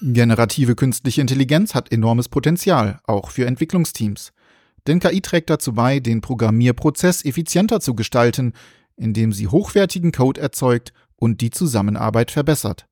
[0.00, 4.32] Generative künstliche Intelligenz hat enormes Potenzial, auch für Entwicklungsteams.
[4.86, 8.52] Denn KI trägt dazu bei, den Programmierprozess effizienter zu gestalten,
[8.96, 12.86] indem sie hochwertigen Code erzeugt und die Zusammenarbeit verbessert.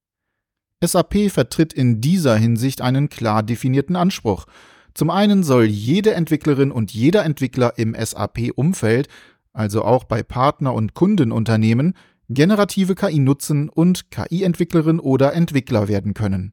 [0.84, 4.46] SAP vertritt in dieser Hinsicht einen klar definierten Anspruch.
[4.92, 9.08] Zum einen soll jede Entwicklerin und jeder Entwickler im SAP-Umfeld,
[9.52, 11.94] also auch bei Partner- und Kundenunternehmen,
[12.28, 16.52] generative KI nutzen und KI-Entwicklerin oder Entwickler werden können.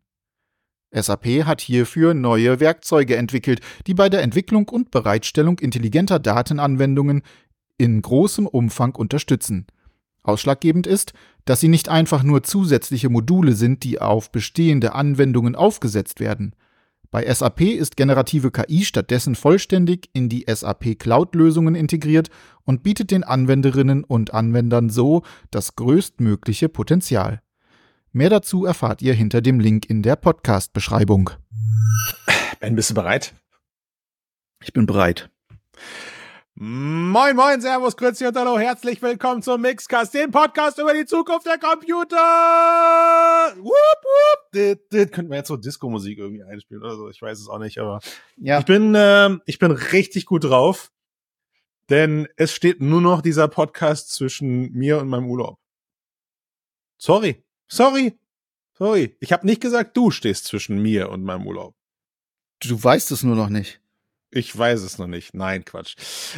[0.93, 7.23] SAP hat hierfür neue Werkzeuge entwickelt, die bei der Entwicklung und Bereitstellung intelligenter Datenanwendungen
[7.77, 9.65] in großem Umfang unterstützen.
[10.23, 11.13] Ausschlaggebend ist,
[11.45, 16.55] dass sie nicht einfach nur zusätzliche Module sind, die auf bestehende Anwendungen aufgesetzt werden.
[17.13, 22.31] Bei SAP ist generative KI stattdessen vollständig in die SAP Cloud-Lösungen integriert
[22.63, 25.21] und bietet den Anwenderinnen und Anwendern so
[25.51, 27.42] das größtmögliche Potenzial.
[28.15, 31.31] Mehr dazu erfahrt ihr hinter dem Link in der Podcast-Beschreibung.
[32.59, 33.33] Ben, bist du bereit?
[34.61, 35.31] Ich bin bereit.
[36.53, 41.47] Moin, moin, Servus, Grüezi und Hallo, herzlich willkommen zum Mixcast, dem Podcast über die Zukunft
[41.47, 42.15] der Computer.
[43.57, 44.51] Wupp, wupp.
[44.51, 47.57] Das, das könnten wir jetzt so Disco-Musik irgendwie einspielen oder so, ich weiß es auch
[47.57, 47.99] nicht, aber
[48.37, 48.59] ja.
[48.59, 50.91] ich bin, äh, ich bin richtig gut drauf,
[51.89, 55.57] denn es steht nur noch dieser Podcast zwischen mir und meinem Urlaub.
[56.99, 58.17] Sorry, sorry,
[58.73, 59.15] sorry.
[59.19, 61.75] Ich habe nicht gesagt, du stehst zwischen mir und meinem Urlaub.
[62.61, 63.81] Du weißt es nur noch nicht.
[64.35, 65.35] Ich weiß es noch nicht.
[65.35, 65.95] Nein, Quatsch.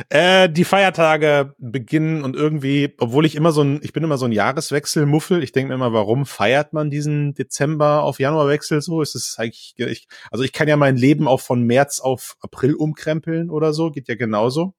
[0.10, 4.26] Äh, die Feiertage beginnen und irgendwie, obwohl ich immer so ein, ich bin immer so
[4.26, 5.42] ein Jahreswechselmuffel.
[5.42, 9.02] Ich denke mir immer, warum feiert man diesen Dezember auf Januarwechsel so?
[9.02, 12.76] Ist es eigentlich, ich, also ich kann ja mein Leben auch von März auf April
[12.76, 14.74] umkrempeln oder so, geht ja genauso.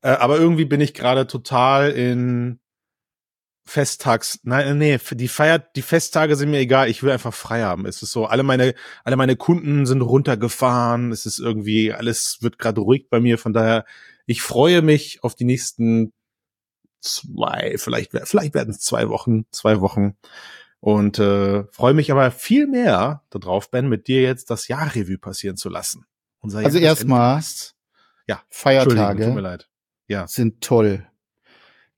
[0.00, 2.61] Äh, aber irgendwie bin ich gerade total in
[3.64, 7.86] Festtags, nein, nee, die Feiert, die Festtage sind mir egal, ich will einfach frei haben.
[7.86, 8.74] Es ist so, alle meine,
[9.04, 13.52] alle meine Kunden sind runtergefahren, es ist irgendwie, alles wird gerade ruhig bei mir, von
[13.52, 13.84] daher,
[14.26, 16.12] ich freue mich auf die nächsten
[17.00, 20.16] zwei, vielleicht, vielleicht werden es zwei Wochen, zwei Wochen.
[20.80, 25.56] Und äh, freue mich aber viel mehr darauf, Ben, mit dir jetzt das Jahrrevue passieren
[25.56, 26.06] zu lassen.
[26.40, 27.40] Unser also erstmal,
[28.26, 29.68] ja, Feiertage tut mir leid.
[30.08, 30.26] Ja.
[30.26, 31.06] sind toll.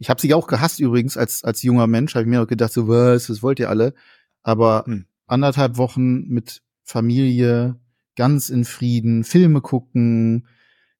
[0.04, 2.14] Ich habe sie auch gehasst übrigens als, als junger Mensch.
[2.14, 3.94] Habe ich mir auch gedacht, so, was, was wollt ihr alle?
[4.42, 5.06] Aber hm.
[5.26, 7.76] anderthalb Wochen mit Familie,
[8.14, 10.46] ganz in Frieden, Filme gucken,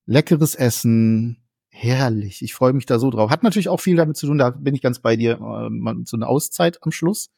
[0.06, 2.40] leckeres Essen, herrlich.
[2.40, 3.28] Ich freue mich da so drauf.
[3.28, 6.16] Hat natürlich auch viel damit zu tun, da bin ich ganz bei dir, äh, so
[6.16, 7.28] eine Auszeit am Schluss.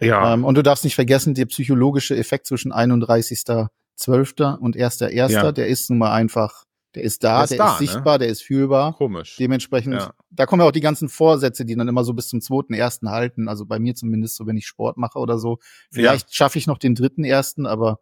[0.00, 0.34] Ja.
[0.34, 4.58] Ähm, und du darfst nicht vergessen, der psychologische Effekt zwischen 31.12.
[4.58, 5.52] und 1.1., ja.
[5.52, 6.64] der ist nun mal einfach
[6.94, 7.86] der ist da, der ist, der da, ist ne?
[7.86, 8.18] sichtbar, ne?
[8.20, 8.94] der ist fühlbar.
[8.94, 9.36] Komisch.
[9.38, 10.14] Dementsprechend, ja.
[10.30, 13.10] da kommen ja auch die ganzen Vorsätze, die dann immer so bis zum zweiten ersten
[13.10, 13.48] halten.
[13.48, 15.58] Also bei mir zumindest so, wenn ich Sport mache oder so.
[15.90, 16.34] Vielleicht ja.
[16.34, 17.98] schaffe ich noch den dritten ersten, aber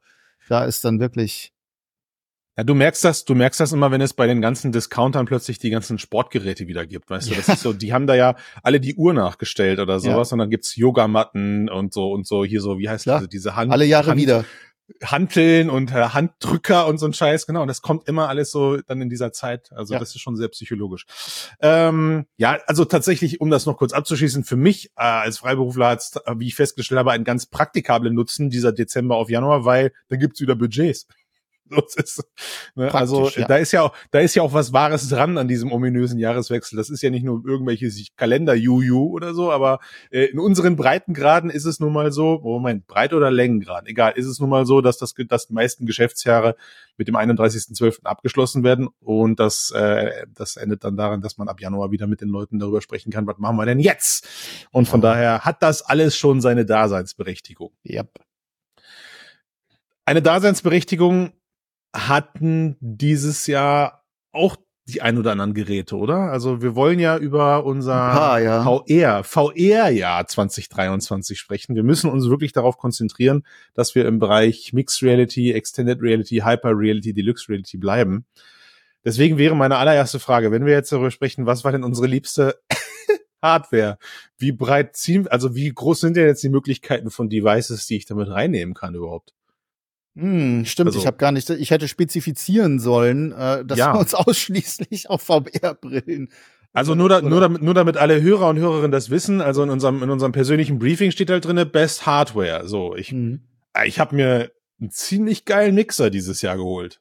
[0.48, 1.52] da ist dann wirklich.
[2.56, 5.58] Ja, du merkst das, du merkst das immer, wenn es bei den ganzen Discountern plötzlich
[5.58, 8.78] die ganzen Sportgeräte wieder gibt, weißt du, das ist so, die haben da ja alle
[8.78, 10.34] die Uhr nachgestellt oder sowas ja.
[10.34, 13.72] und dann gibt's Yogamatten und so und so hier so, wie heißt das, diese Hand
[13.72, 14.44] alle Jahre Hand, wieder
[15.02, 17.62] Hanteln und äh, Handdrücker und so ein Scheiß, genau.
[17.62, 19.72] Und das kommt immer alles so dann in dieser Zeit.
[19.72, 20.00] Also ja.
[20.00, 21.06] das ist schon sehr psychologisch.
[21.60, 26.02] Ähm, ja, also tatsächlich, um das noch kurz abzuschließen, für mich äh, als Freiberufler hat
[26.36, 30.40] wie ich festgestellt habe, einen ganz praktikablen Nutzen dieser Dezember auf Januar, weil dann gibt's
[30.40, 31.06] wieder Budgets
[31.72, 32.24] los ist.
[32.74, 32.92] Ne?
[32.92, 33.46] Also ja.
[33.46, 36.76] da ist ja auch, da ist ja auch was Wahres dran an diesem ominösen Jahreswechsel.
[36.76, 39.80] Das ist ja nicht nur irgendwelche Kalender-Juju oder so, aber
[40.10, 44.26] äh, in unseren Breitengraden ist es nun mal so, Moment, Breit- oder Längengrad, egal, ist
[44.26, 46.56] es nun mal so, dass das dass die meisten Geschäftsjahre
[46.96, 48.04] mit dem 31.12.
[48.04, 52.20] abgeschlossen werden und das, äh, das endet dann daran, dass man ab Januar wieder mit
[52.20, 54.28] den Leuten darüber sprechen kann, was machen wir denn jetzt?
[54.70, 57.72] Und von daher hat das alles schon seine Daseinsberechtigung.
[57.84, 58.20] Yep.
[60.04, 61.32] Eine Daseinsberechtigung
[61.94, 66.32] hatten dieses Jahr auch die ein oder anderen Geräte, oder?
[66.32, 68.62] Also wir wollen ja über unser paar, ja.
[68.62, 71.76] VR, VR-Jahr 2023 sprechen.
[71.76, 73.44] Wir müssen uns wirklich darauf konzentrieren,
[73.74, 78.26] dass wir im Bereich Mixed Reality, Extended Reality, Hyper Reality, Deluxe Reality bleiben.
[79.04, 82.60] Deswegen wäre meine allererste Frage, wenn wir jetzt darüber sprechen, was war denn unsere liebste
[83.42, 83.98] Hardware?
[84.36, 88.06] Wie breit ziehen, also wie groß sind denn jetzt die Möglichkeiten von Devices, die ich
[88.06, 89.32] damit reinnehmen kann überhaupt?
[90.14, 93.94] Hm, stimmt, also, ich habe gar nicht, ich hätte spezifizieren sollen, äh, dass ja.
[93.94, 96.28] wir uns ausschließlich auf VR-Brillen.
[96.74, 99.70] Also nur, da, nur, damit, nur damit alle Hörer und Hörerinnen das wissen, also in
[99.70, 102.66] unserem, in unserem persönlichen Briefing steht halt drinne Best Hardware.
[102.66, 103.40] So, ich, mhm.
[103.84, 104.50] ich habe mir
[104.80, 107.00] einen ziemlich geilen Mixer dieses Jahr geholt.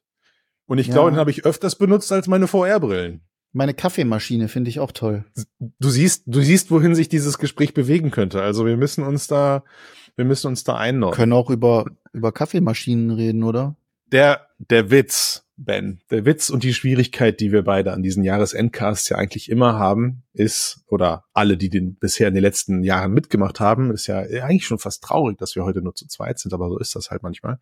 [0.66, 0.94] Und ich ja.
[0.94, 3.22] glaube, den habe ich öfters benutzt als meine VR-Brillen.
[3.52, 5.24] Meine Kaffeemaschine finde ich auch toll.
[5.58, 8.42] Du siehst, du siehst, wohin sich dieses Gespräch bewegen könnte.
[8.42, 9.64] Also wir müssen uns da,
[10.16, 11.16] wir müssen uns da einordnen.
[11.16, 13.76] Können auch über, über Kaffeemaschinen reden, oder?
[14.06, 19.08] Der, der Witz, Ben, der Witz und die Schwierigkeit, die wir beide an diesen Jahresendcasts
[19.08, 23.60] ja eigentlich immer haben, ist, oder alle, die den bisher in den letzten Jahren mitgemacht
[23.60, 26.68] haben, ist ja eigentlich schon fast traurig, dass wir heute nur zu zweit sind, aber
[26.68, 27.58] so ist das halt manchmal.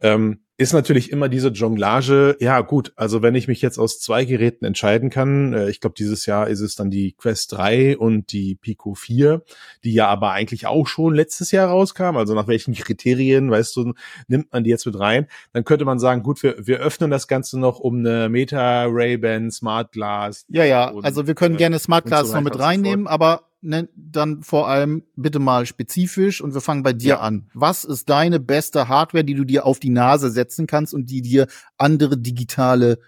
[0.00, 4.24] Ähm, ist natürlich immer diese Jonglage, ja gut, also wenn ich mich jetzt aus zwei
[4.24, 8.32] Geräten entscheiden kann, äh, ich glaube dieses Jahr ist es dann die Quest 3 und
[8.32, 9.42] die Pico 4,
[9.82, 13.94] die ja aber eigentlich auch schon letztes Jahr rauskam, also nach welchen Kriterien, weißt du,
[14.28, 17.26] nimmt man die jetzt mit rein, dann könnte man sagen, gut, wir, wir öffnen das
[17.28, 20.44] Ganze noch um eine Meta Ray-Ban Smart Glass.
[20.48, 23.48] Ja, ja, und, also wir können äh, gerne Smart Glass so noch mit reinnehmen, aber
[23.62, 27.20] ne, dann vor allem bitte mal spezifisch und wir fangen bei dir ja.
[27.20, 27.48] an.
[27.54, 31.22] Was ist deine beste Hardware, die du dir auf die Nase setzen kannst und die
[31.22, 31.46] dir
[31.78, 32.98] andere digitale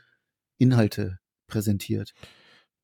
[0.58, 2.14] Inhalte präsentiert?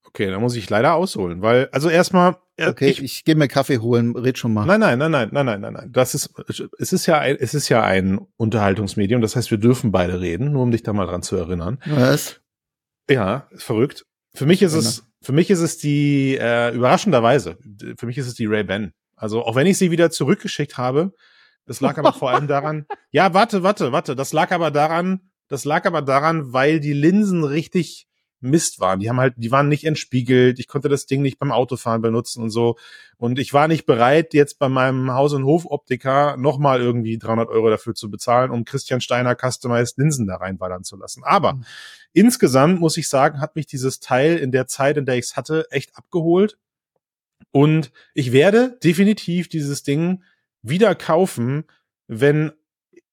[0.05, 3.49] Okay, da muss ich leider ausholen, weil also erstmal äh, Okay, ich, ich gehe mir
[3.49, 4.67] Kaffee holen, red schon mal.
[4.67, 5.93] Nein, nein, nein, nein, nein, nein, nein, nein.
[5.93, 6.31] Das ist
[6.79, 10.53] es ist ja ein, es ist ja ein Unterhaltungsmedium, das heißt, wir dürfen beide reden,
[10.53, 11.79] nur um dich da mal dran zu erinnern.
[11.87, 12.41] Was?
[13.09, 14.05] Ja, verrückt.
[14.35, 17.59] Für mich ist es für mich ist es die, äh, überraschenderweise,
[17.97, 18.93] für mich ist es die Ray-Ban.
[19.17, 21.13] Also auch wenn ich sie wieder zurückgeschickt habe,
[21.67, 25.65] das lag aber vor allem daran, ja, warte, warte, warte, das lag aber daran, das
[25.65, 28.07] lag aber daran, weil die Linsen richtig
[28.41, 29.01] Mist waren.
[29.01, 30.59] Die haben halt, die waren nicht entspiegelt.
[30.59, 32.77] Ich konnte das Ding nicht beim Autofahren benutzen und so.
[33.17, 37.69] Und ich war nicht bereit, jetzt bei meinem Haus- und Hofoptiker nochmal irgendwie 300 Euro
[37.71, 41.23] dafür zu bezahlen, um Christian Steiner Customized Linsen da reinballern zu lassen.
[41.25, 41.65] Aber mhm.
[42.13, 45.37] insgesamt muss ich sagen, hat mich dieses Teil in der Zeit, in der ich es
[45.37, 46.57] hatte, echt abgeholt.
[47.53, 50.23] Und ich werde definitiv dieses Ding
[50.63, 51.65] wieder kaufen,
[52.07, 52.53] wenn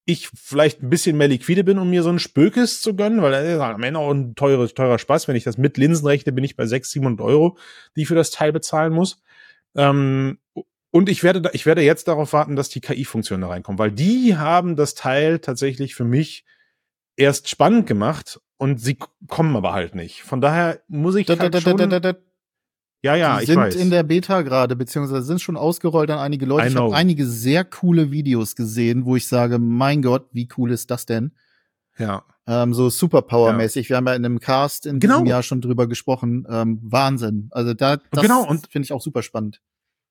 [0.07, 3.33] ich vielleicht ein bisschen mehr liquide bin, um mir so ein Spökes zu gönnen, weil
[3.33, 5.27] das ist am Ende auch ein teurer, teurer Spaß.
[5.27, 6.89] Wenn ich das mit Linsen rechne, bin ich bei 600,
[7.19, 7.57] 700 Euro,
[7.95, 9.21] die ich für das Teil bezahlen muss.
[9.75, 10.39] Ähm,
[10.91, 14.37] und ich werde, ich werde jetzt darauf warten, dass die KI-Funktionen da reinkommen, weil die
[14.37, 16.45] haben das Teil tatsächlich für mich
[17.17, 20.23] erst spannend gemacht und sie kommen aber halt nicht.
[20.23, 22.15] Von daher muss ich halt schon
[23.07, 23.75] ja, ja, die ich sind weiß.
[23.75, 26.67] in der Beta gerade, beziehungsweise sind schon ausgerollt an einige Leute.
[26.67, 30.71] I ich habe einige sehr coole Videos gesehen, wo ich sage, mein Gott, wie cool
[30.71, 31.31] ist das denn?
[31.97, 32.23] Ja.
[32.45, 33.85] Ähm, so Superpower-mäßig.
[33.85, 33.89] Ja.
[33.89, 35.15] Wir haben ja in einem Cast in genau.
[35.15, 36.45] diesem Jahr schon drüber gesprochen.
[36.49, 37.49] Ähm, Wahnsinn.
[37.51, 38.45] Also da, das genau.
[38.69, 39.61] finde ich auch super spannend.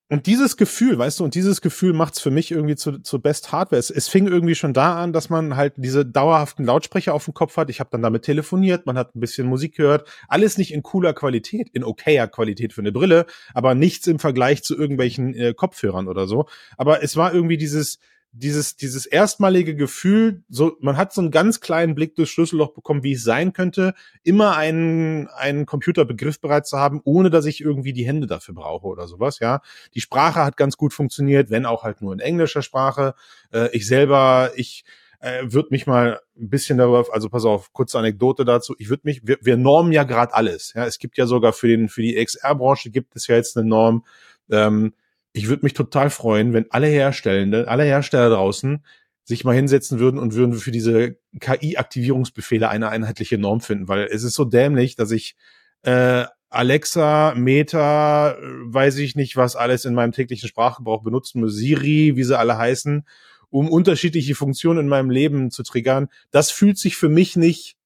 [0.08, 3.50] Und dieses Gefühl, weißt du, und dieses Gefühl macht's für mich irgendwie zu, zu Best
[3.50, 3.80] Hardware.
[3.80, 7.34] Es, es fing irgendwie schon da an, dass man halt diese dauerhaften Lautsprecher auf dem
[7.34, 7.70] Kopf hat.
[7.70, 10.08] Ich habe dann damit telefoniert, man hat ein bisschen Musik gehört.
[10.28, 14.62] Alles nicht in cooler Qualität, in okayer Qualität für eine Brille, aber nichts im Vergleich
[14.62, 16.46] zu irgendwelchen äh, Kopfhörern oder so.
[16.76, 17.98] Aber es war irgendwie dieses,
[18.32, 23.02] dieses, dieses erstmalige Gefühl, so, man hat so einen ganz kleinen Blick durchs Schlüsselloch bekommen,
[23.02, 27.92] wie es sein könnte, immer einen, einen Computerbegriff bereit zu haben, ohne dass ich irgendwie
[27.92, 29.60] die Hände dafür brauche oder sowas, ja.
[29.94, 33.14] Die Sprache hat ganz gut funktioniert, wenn auch halt nur in englischer Sprache.
[33.52, 34.84] Äh, ich selber, ich,
[35.20, 38.74] äh, würde mich mal ein bisschen darüber, also pass auf, kurze Anekdote dazu.
[38.78, 40.72] Ich würde mich, wir, wir normen ja gerade alles.
[40.74, 43.66] Ja, es gibt ja sogar für den für die XR-Branche gibt es ja jetzt eine
[43.66, 44.04] Norm.
[44.50, 44.92] Ähm,
[45.36, 48.82] ich würde mich total freuen, wenn alle Herstellende, alle Hersteller draußen
[49.24, 54.22] sich mal hinsetzen würden und würden für diese KI-Aktivierungsbefehle eine einheitliche Norm finden, weil es
[54.22, 55.36] ist so dämlich, dass ich
[55.82, 61.54] äh, Alexa, Meta, äh, weiß ich nicht, was alles in meinem täglichen Sprachgebrauch benutzen muss,
[61.54, 63.06] Siri, wie sie alle heißen,
[63.50, 66.08] um unterschiedliche Funktionen in meinem Leben zu triggern.
[66.30, 67.76] Das fühlt sich für mich nicht,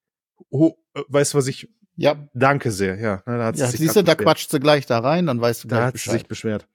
[0.50, 0.75] oh,
[1.09, 2.28] weißt du, was ich ja.
[2.33, 3.23] Danke sehr, ja.
[3.26, 5.87] Da ja siehst du, da quatscht sie gleich da rein, dann weißt du gleich Da
[5.87, 6.12] hat Bescheid.
[6.12, 6.66] sie sich beschwert.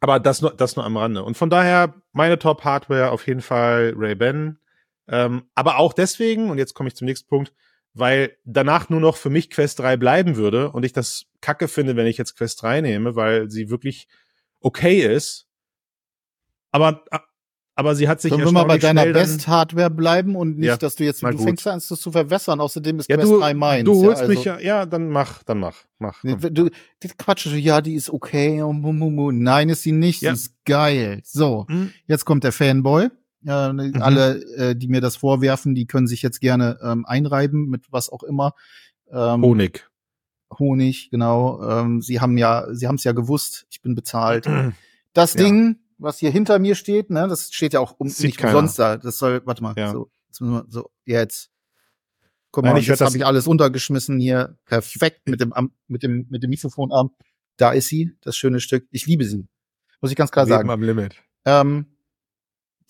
[0.00, 1.24] Aber das nur, das nur am Rande.
[1.24, 4.58] Und von daher meine Top-Hardware auf jeden Fall Ray-Ban.
[5.08, 7.52] Ähm, aber auch deswegen, und jetzt komme ich zum nächsten Punkt,
[7.94, 11.96] weil danach nur noch für mich Quest 3 bleiben würde und ich das kacke finde,
[11.96, 14.08] wenn ich jetzt Quest 3 nehme, weil sie wirklich
[14.60, 15.48] okay ist.
[16.72, 17.04] Aber
[17.78, 20.96] aber sie hat sich Können wir mal bei deiner Best-Hardware bleiben und nicht, ja, dass
[20.96, 21.42] du jetzt, du gut.
[21.42, 22.58] fängst an, das zu verwässern.
[22.58, 23.84] Außerdem ist ja, Quest du, 3 meins.
[23.84, 24.32] Du holst ja, also.
[24.32, 26.24] mich ja, ja, dann mach, dann mach, mach.
[26.24, 26.70] Nee, du,
[27.18, 28.62] Quatsch, ja, die ist okay.
[28.64, 30.34] Nein, ist sie nicht, ja.
[30.34, 31.20] sie ist geil.
[31.22, 31.92] So, mhm.
[32.06, 33.10] jetzt kommt der Fanboy.
[33.46, 34.00] Äh, mhm.
[34.00, 38.08] Alle, äh, die mir das vorwerfen, die können sich jetzt gerne ähm, einreiben mit was
[38.08, 38.54] auch immer.
[39.12, 39.86] Ähm, Honig.
[40.58, 41.62] Honig, genau.
[41.62, 44.48] Ähm, sie haben ja, sie haben es ja gewusst, ich bin bezahlt.
[45.12, 48.54] Das Ding was hier hinter mir steht, ne, das steht ja auch um, nicht keiner.
[48.54, 48.96] umsonst da.
[48.96, 49.90] Das soll, warte mal, ja.
[49.90, 51.50] so, so, jetzt.
[52.50, 54.58] Guck mal, Nein, ich jetzt habe ich alles untergeschmissen hier.
[54.64, 55.52] Perfekt mit dem,
[55.88, 57.10] mit dem, mit dem Mikrofonarm.
[57.56, 58.86] Da ist sie, das schöne Stück.
[58.90, 59.46] Ich liebe sie.
[60.00, 60.70] Muss ich ganz klar Leben sagen.
[60.70, 61.16] am Limit.
[61.44, 61.86] Ähm,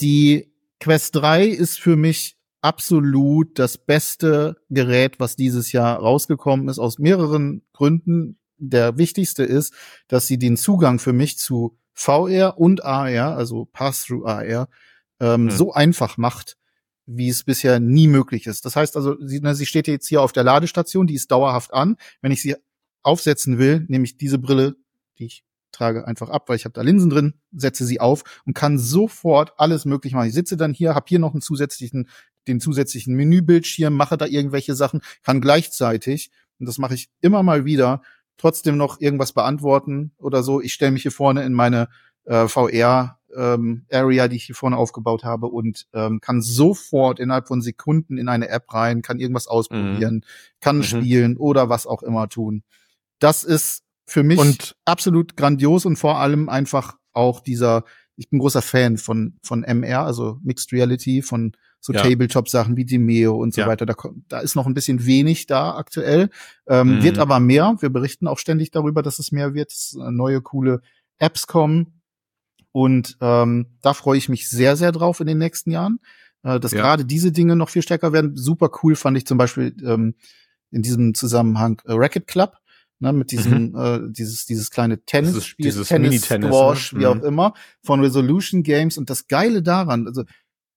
[0.00, 6.78] die Quest 3 ist für mich absolut das beste Gerät, was dieses Jahr rausgekommen ist,
[6.78, 8.38] aus mehreren Gründen.
[8.58, 9.74] Der wichtigste ist,
[10.08, 14.68] dass sie den Zugang für mich zu VR und AR, also Pass-through AR,
[15.18, 15.50] ähm, hm.
[15.50, 16.56] so einfach macht,
[17.06, 18.64] wie es bisher nie möglich ist.
[18.64, 21.72] Das heißt also, sie, ne, sie steht jetzt hier auf der Ladestation, die ist dauerhaft
[21.72, 21.96] an.
[22.20, 22.56] Wenn ich sie
[23.02, 24.76] aufsetzen will, nehme ich diese Brille,
[25.18, 28.54] die ich trage, einfach ab, weil ich habe da Linsen drin, setze sie auf und
[28.54, 30.28] kann sofort alles möglich machen.
[30.28, 32.08] Ich sitze dann hier, habe hier noch einen zusätzlichen,
[32.46, 37.64] den zusätzlichen Menübildschirm, mache da irgendwelche Sachen, kann gleichzeitig, und das mache ich immer mal
[37.64, 38.02] wieder,
[38.36, 40.60] trotzdem noch irgendwas beantworten oder so.
[40.60, 41.88] Ich stelle mich hier vorne in meine
[42.24, 47.48] äh, VR ähm, Area, die ich hier vorne aufgebaut habe und ähm, kann sofort innerhalb
[47.48, 50.22] von Sekunden in eine App rein, kann irgendwas ausprobieren, mhm.
[50.60, 50.82] kann mhm.
[50.82, 52.62] spielen oder was auch immer tun.
[53.18, 57.84] Das ist für mich und absolut grandios und vor allem einfach auch dieser,
[58.16, 62.02] ich bin großer Fan von, von MR, also Mixed Reality, von so ja.
[62.02, 63.66] Tabletop-Sachen wie Demeo und so ja.
[63.66, 63.86] weiter.
[63.86, 63.94] Da,
[64.28, 66.30] da ist noch ein bisschen wenig da aktuell,
[66.66, 67.02] ähm, mhm.
[67.02, 67.76] wird aber mehr.
[67.80, 70.80] Wir berichten auch ständig darüber, dass es mehr wird, dass neue coole
[71.18, 72.00] Apps kommen.
[72.72, 76.00] Und ähm, da freue ich mich sehr, sehr drauf in den nächsten Jahren,
[76.42, 76.80] äh, dass ja.
[76.80, 78.36] gerade diese Dinge noch viel stärker werden.
[78.36, 80.14] Super cool fand ich zum Beispiel ähm,
[80.70, 82.56] in diesem Zusammenhang äh, Racket Club
[82.98, 83.76] ne, mit diesem, mhm.
[83.76, 87.00] äh, dieses, dieses kleine Tennisspiel, dieses, Tennis, Squash, ne?
[87.00, 87.24] wie auch mhm.
[87.24, 88.98] immer, von Resolution Games.
[88.98, 90.24] Und das Geile daran, also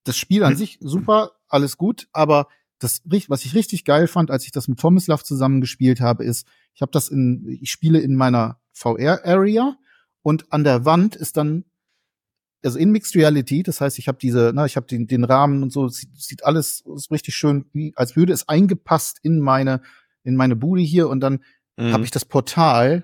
[0.04, 0.58] das Spiel an mhm.
[0.58, 2.48] sich super, alles gut, aber
[2.80, 6.82] das, was ich richtig geil fand, als ich das mit Tomislav zusammengespielt habe, ist, ich
[6.82, 9.78] habe das in, ich spiele in meiner VR-Area
[10.22, 11.66] und an der Wand ist dann,
[12.64, 15.64] also in Mixed Reality, das heißt, ich habe diese, na, ich habe den, den Rahmen
[15.64, 19.82] und so, sieht, sieht alles ist richtig schön, wie, als würde es eingepasst in meine,
[20.24, 21.44] in meine Bude hier und dann
[21.80, 21.94] mhm.
[21.94, 23.04] habe ich das Portal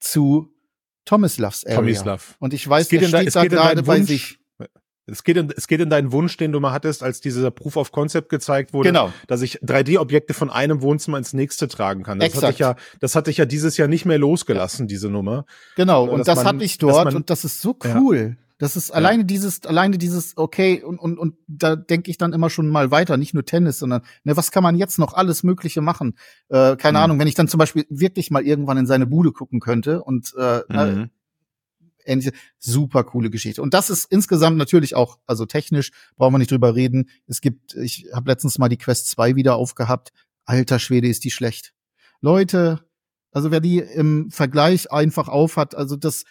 [0.00, 0.48] zu
[1.04, 1.76] Tomislavs Area.
[1.76, 2.36] Tomislav.
[2.38, 4.38] Und ich weiß, der steht da gerade bei sich.
[5.04, 7.76] Es geht, in, es geht in deinen Wunsch, den du mal hattest, als dieser Proof
[7.76, 9.12] of Concept gezeigt wurde, genau.
[9.26, 12.20] dass ich 3D-Objekte von einem Wohnzimmer ins nächste tragen kann.
[12.20, 12.44] Das Exakt.
[12.44, 15.44] hatte ich ja, das hatte ich ja dieses Jahr nicht mehr losgelassen, diese Nummer.
[15.74, 18.36] Genau, und das man, hatte ich dort man, und das ist so cool.
[18.38, 18.51] Ja.
[18.62, 18.94] Das ist ja.
[18.94, 22.92] alleine dieses, alleine dieses, okay, und, und, und da denke ich dann immer schon mal
[22.92, 26.16] weiter, nicht nur Tennis, sondern ne, was kann man jetzt noch alles Mögliche machen?
[26.48, 27.04] Äh, keine mhm.
[27.04, 30.32] Ahnung, wenn ich dann zum Beispiel wirklich mal irgendwann in seine Bude gucken könnte und
[30.38, 31.10] äh, mhm.
[32.04, 33.62] ähnliche, super coole Geschichte.
[33.62, 37.10] Und das ist insgesamt natürlich auch, also technisch brauchen wir nicht drüber reden.
[37.26, 40.12] Es gibt, ich habe letztens mal die Quest 2 wieder aufgehabt.
[40.44, 41.74] Alter Schwede, ist die schlecht.
[42.20, 42.86] Leute,
[43.32, 46.22] also wer die im Vergleich einfach aufhat, also das,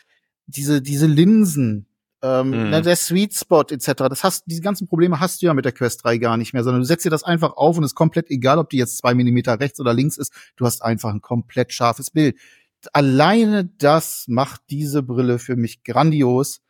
[0.46, 1.88] diese, diese Linsen,
[2.22, 2.70] ähm, mhm.
[2.70, 3.94] ne, der Sweet Spot etc.
[4.10, 6.64] Das hast, diese ganzen Probleme hast du ja mit der Quest 3 gar nicht mehr,
[6.64, 9.14] sondern du setzt dir das einfach auf und ist komplett egal, ob die jetzt zwei
[9.14, 10.34] Millimeter rechts oder links ist.
[10.56, 12.38] Du hast einfach ein komplett scharfes Bild.
[12.94, 16.62] Alleine das macht diese Brille für mich grandios.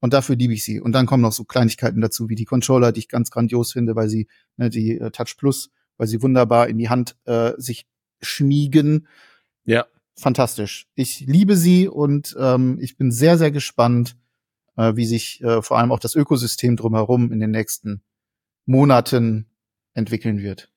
[0.00, 0.80] Und dafür liebe ich sie.
[0.80, 3.94] Und dann kommen noch so Kleinigkeiten dazu, wie die Controller, die ich ganz grandios finde,
[3.94, 7.86] weil sie, ne, die äh, Touch Plus, weil sie wunderbar in die Hand äh, sich
[8.20, 9.06] schmiegen.
[9.64, 9.86] Ja.
[10.16, 10.88] Fantastisch.
[10.96, 14.16] Ich liebe sie und ähm, ich bin sehr, sehr gespannt,
[14.76, 18.02] äh, wie sich äh, vor allem auch das Ökosystem drumherum in den nächsten
[18.66, 19.46] Monaten
[19.94, 20.70] entwickeln wird.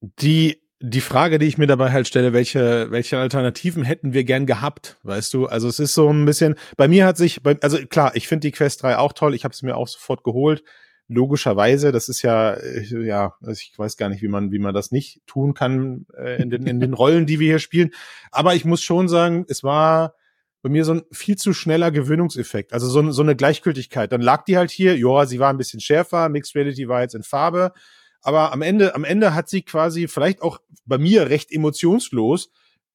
[0.00, 4.46] Die die Frage, die ich mir dabei halt stelle, welche, welche Alternativen hätten wir gern
[4.46, 5.46] gehabt, weißt du?
[5.46, 8.52] Also es ist so ein bisschen, bei mir hat sich, also klar, ich finde die
[8.52, 10.64] Quest 3 auch toll, ich habe es mir auch sofort geholt.
[11.08, 14.74] Logischerweise, das ist ja, äh, ja, also ich weiß gar nicht, wie man, wie man
[14.74, 17.90] das nicht tun kann äh, in, den, in den Rollen, die wir hier spielen.
[18.32, 20.14] Aber ich muss schon sagen, es war,
[20.62, 22.72] bei mir so ein viel zu schneller Gewöhnungseffekt.
[22.72, 24.12] Also so, so eine Gleichgültigkeit.
[24.12, 27.14] Dann lag die halt hier, ja, sie war ein bisschen schärfer, Mixed Reality war jetzt
[27.14, 27.72] in Farbe.
[28.22, 32.50] Aber am Ende, am Ende hat sie quasi vielleicht auch bei mir recht emotionslos.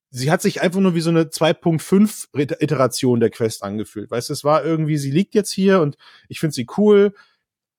[0.10, 2.30] Sie hat sich einfach nur wie so eine 2.5
[2.62, 4.10] Iteration der Quest angefühlt.
[4.10, 5.98] Weißt du, es war irgendwie, sie liegt jetzt hier und
[6.30, 7.14] ich finde sie cool.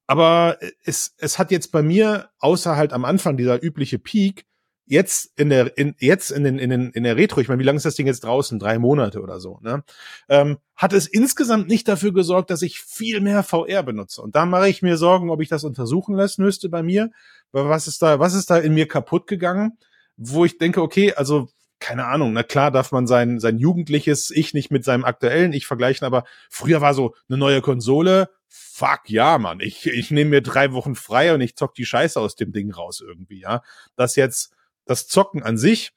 [0.06, 4.46] Aber es, es hat jetzt bei mir, außer halt am Anfang dieser übliche Peak,
[4.88, 7.64] jetzt in der in jetzt in den in den in der Retro, ich meine, wie
[7.64, 8.58] lange ist das Ding jetzt draußen?
[8.58, 9.84] Drei Monate oder so, ne?
[10.28, 14.22] Ähm, hat es insgesamt nicht dafür gesorgt, dass ich viel mehr VR benutze.
[14.22, 17.10] Und da mache ich mir Sorgen, ob ich das untersuchen lassen müsste bei mir.
[17.52, 19.78] Was ist da, was ist da in mir kaputt gegangen?
[20.16, 21.48] Wo ich denke, okay, also
[21.80, 25.66] keine Ahnung, na klar darf man sein, sein jugendliches Ich nicht mit seinem aktuellen Ich
[25.66, 30.42] vergleichen, aber früher war so eine neue Konsole, fuck ja, Mann, ich, ich nehme mir
[30.42, 33.62] drei Wochen frei und ich zock die Scheiße aus dem Ding raus irgendwie, ja.
[33.94, 34.52] Das jetzt
[34.88, 35.92] das Zocken an sich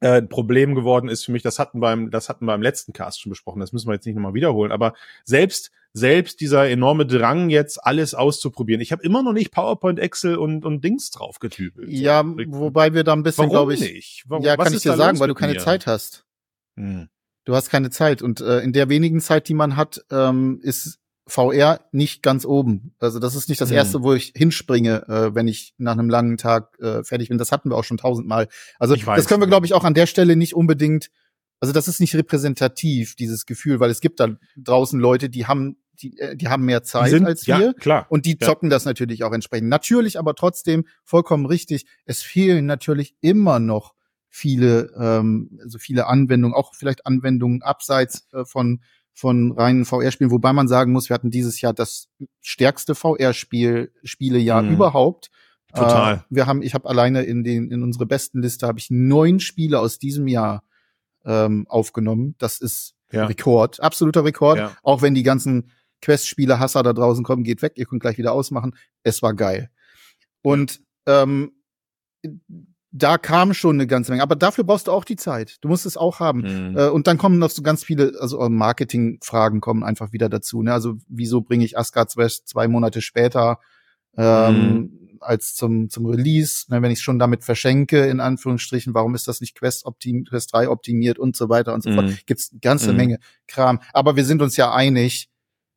[0.00, 1.42] äh, ein Problem geworden ist für mich.
[1.42, 3.60] Das hatten beim, das hatten wir beim letzten Cast schon besprochen.
[3.60, 4.72] Das müssen wir jetzt nicht nochmal wiederholen.
[4.72, 8.80] Aber selbst selbst dieser enorme Drang, jetzt alles auszuprobieren.
[8.80, 11.90] Ich habe immer noch nicht PowerPoint, Excel und, und Dings drauf getübelt.
[11.90, 13.80] Ja, wobei wir da ein bisschen, glaube ich.
[13.80, 14.24] Nicht?
[14.26, 15.58] Warum, ja, kann ich dir sagen, weil du keine mir?
[15.58, 16.24] Zeit hast.
[16.76, 17.08] Hm.
[17.44, 18.22] Du hast keine Zeit.
[18.22, 22.94] Und äh, in der wenigen Zeit, die man hat, ähm, ist VR nicht ganz oben.
[22.98, 23.76] Also das ist nicht das Mhm.
[23.76, 27.38] erste, wo ich hinspringe, äh, wenn ich nach einem langen Tag äh, fertig bin.
[27.38, 28.48] Das hatten wir auch schon tausendmal.
[28.78, 29.18] Also Ich weiß.
[29.18, 31.10] das können wir, glaube ich, auch an der Stelle nicht unbedingt.
[31.60, 35.76] Also das ist nicht repräsentativ dieses Gefühl, weil es gibt da draußen Leute, die haben,
[35.94, 37.74] die, äh, die haben mehr Zeit sind, als ja, wir.
[37.74, 38.06] klar.
[38.08, 38.48] Und die Ja.
[38.48, 39.68] zocken das natürlich auch entsprechend.
[39.68, 41.86] Natürlich, aber trotzdem vollkommen richtig.
[42.04, 43.94] Es fehlen natürlich immer noch
[44.28, 48.80] viele, ähm, also viele Anwendungen, auch vielleicht Anwendungen abseits äh, von
[49.14, 52.08] von reinen VR-Spielen, wobei man sagen muss, wir hatten dieses Jahr das
[52.40, 54.72] stärkste VR-Spiel Spielejahr Mhm.
[54.74, 55.30] überhaupt.
[55.74, 56.16] Total.
[56.16, 59.40] Äh, wir haben, ich habe alleine in den in unsere besten Liste habe ich neun
[59.40, 60.64] Spiele aus diesem Jahr
[61.24, 62.34] ähm, aufgenommen.
[62.38, 63.26] Das ist Ja.
[63.26, 64.58] Rekord, absoluter Rekord.
[64.58, 64.76] Ja.
[64.82, 68.32] Auch wenn die ganzen Quest-Spiele Hasser da draußen kommen, geht weg, ihr könnt gleich wieder
[68.32, 68.74] ausmachen.
[69.02, 69.70] Es war geil.
[70.42, 71.52] Und ähm,
[72.94, 74.22] da kam schon eine ganze Menge.
[74.22, 75.56] Aber dafür brauchst du auch die Zeit.
[75.62, 76.40] Du musst es auch haben.
[76.72, 76.76] Mhm.
[76.78, 80.62] Äh, und dann kommen noch so ganz viele, also äh, Marketingfragen kommen einfach wieder dazu.
[80.62, 80.72] Ne?
[80.74, 83.58] Also wieso bringe ich Asgard's West zwei Monate später
[84.16, 86.66] ähm, als zum zum Release?
[86.68, 86.82] Ne?
[86.82, 90.52] Wenn ich es schon damit verschenke, in Anführungsstrichen, warum ist das nicht Quest, optim Quest
[90.52, 91.94] 3 optimiert und so weiter und so Mhm.
[91.94, 92.26] fort?
[92.26, 92.96] Gibt's eine ganze Mhm.
[92.96, 93.18] Menge
[93.48, 93.80] Kram.
[93.92, 95.28] Aber wir sind uns ja einig,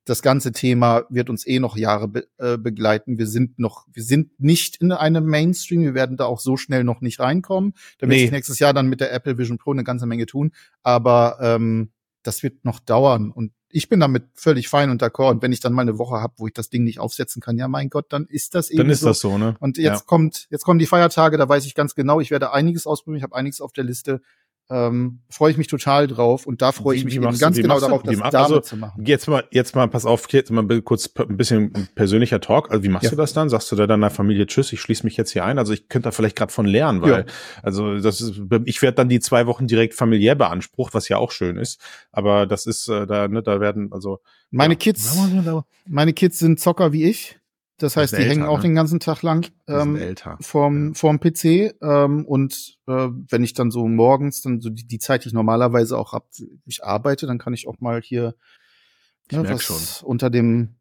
[0.05, 3.17] das ganze Thema wird uns eh noch Jahre be äh, begleiten.
[3.17, 5.81] Wir sind noch, wir sind nicht in einem Mainstream.
[5.81, 7.73] Wir werden da auch so schnell noch nicht reinkommen.
[7.97, 8.21] Da wird Nee.
[8.21, 10.51] sich nächstes Jahr dann mit der Apple Vision Pro eine ganze Menge tun.
[10.83, 11.89] Aber ähm,
[12.21, 13.31] das wird noch dauern.
[13.31, 15.31] Und ich bin damit völlig fein und d'accord.
[15.31, 17.57] Und wenn ich dann mal eine Woche habe, wo ich das Ding nicht aufsetzen kann,
[17.57, 19.07] ja mein Gott, dann ist das eben Dann ist so.
[19.07, 19.55] das so, ne?
[19.59, 22.87] Und jetzt kommt, jetzt kommen die Feiertage, da weiß ich ganz genau, ich werde einiges
[22.87, 24.21] ausprobieren, ich habe einiges auf der Liste.
[24.67, 27.75] Ähm, freue ich mich total drauf und da freue ich mich eben du- ganz genau
[27.75, 29.05] du- darauf, wie das damit also, zu machen.
[29.05, 32.71] Jetzt mal, jetzt mal, pass auf, jetzt mal kurz ein bisschen persönlicher Talk.
[32.71, 33.09] Also wie machst Ja.
[33.11, 33.47] du das dann?
[33.47, 35.59] Sagst du da deiner Familie Tschüss, ich schließe mich jetzt hier ein?
[35.59, 37.25] Also ich könnte da vielleicht gerade von lernen, weil Ja.
[37.61, 41.29] also das ist, ich werde dann die zwei Wochen direkt familiär beansprucht, was ja auch
[41.31, 41.79] schön ist.
[42.11, 44.19] Aber das ist äh, da, ne, da werden also
[44.49, 44.79] Meine ja.
[44.79, 45.15] Kids,
[45.85, 47.37] meine Kids sind Zocker wie ich.
[47.77, 48.63] Das heißt, die älter, hängen auch ne?
[48.63, 51.75] den ganzen Tag lang ähm, vorm, vorm PC.
[51.81, 55.33] Ähm, und äh, wenn ich dann so morgens, dann so die, die Zeit, die ich
[55.33, 56.27] normalerweise auch hab,
[56.65, 58.35] ich arbeite, dann kann ich auch mal hier
[59.29, 60.07] Ich ne, merk was schon.
[60.07, 60.75] unter dem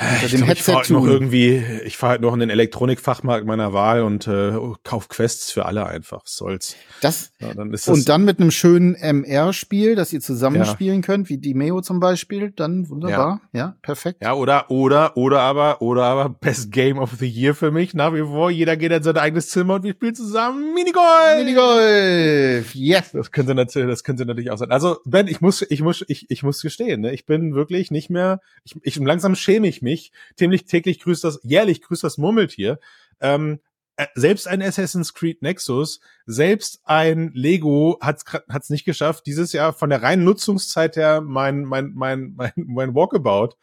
[0.00, 2.50] unter Ich, dem glaub, ich fahr halt noch irgendwie, ich fahre halt noch in den
[2.50, 4.52] Elektronikfachmarkt meiner Wahl und äh,
[4.82, 6.22] kauf Quests für alle einfach.
[6.22, 6.76] Was soll's.
[7.02, 11.38] Das Ja, dann das, und dann mit einem schönen MR-Spiel, das ihr zusammenspielen könnt, wie
[11.38, 13.42] die Meo zum Beispiel, dann wunderbar.
[13.52, 14.22] Ja, perfekt.
[14.22, 18.14] Ja, oder, oder, oder aber, oder aber Best Game of the Year für mich nach
[18.14, 18.50] wie vor.
[18.50, 21.36] Jeder geht in sein eigenes Zimmer und wir spielen zusammen Minigolf.
[21.38, 22.74] Minigolf!
[22.74, 23.12] Yes!
[23.12, 24.70] Das könnte natürlich, das könnte natürlich auch sein.
[24.70, 27.12] Also, Ben, ich muss, ich muss, ich, ich muss gestehen, ne?
[27.12, 29.89] ich bin wirklich nicht mehr, ich, ich langsam schäme ich mich.
[30.36, 32.78] Täglich, täglich grüßt das, jährlich grüßt das Murmeltier.
[33.20, 33.60] Ähm,
[33.96, 39.72] äh, selbst ein Assassin's Creed Nexus, selbst ein Lego hat's hat's nicht geschafft, dieses Jahr
[39.72, 43.56] von der reinen Nutzungszeit her mein mein mein mein, mein Walkabout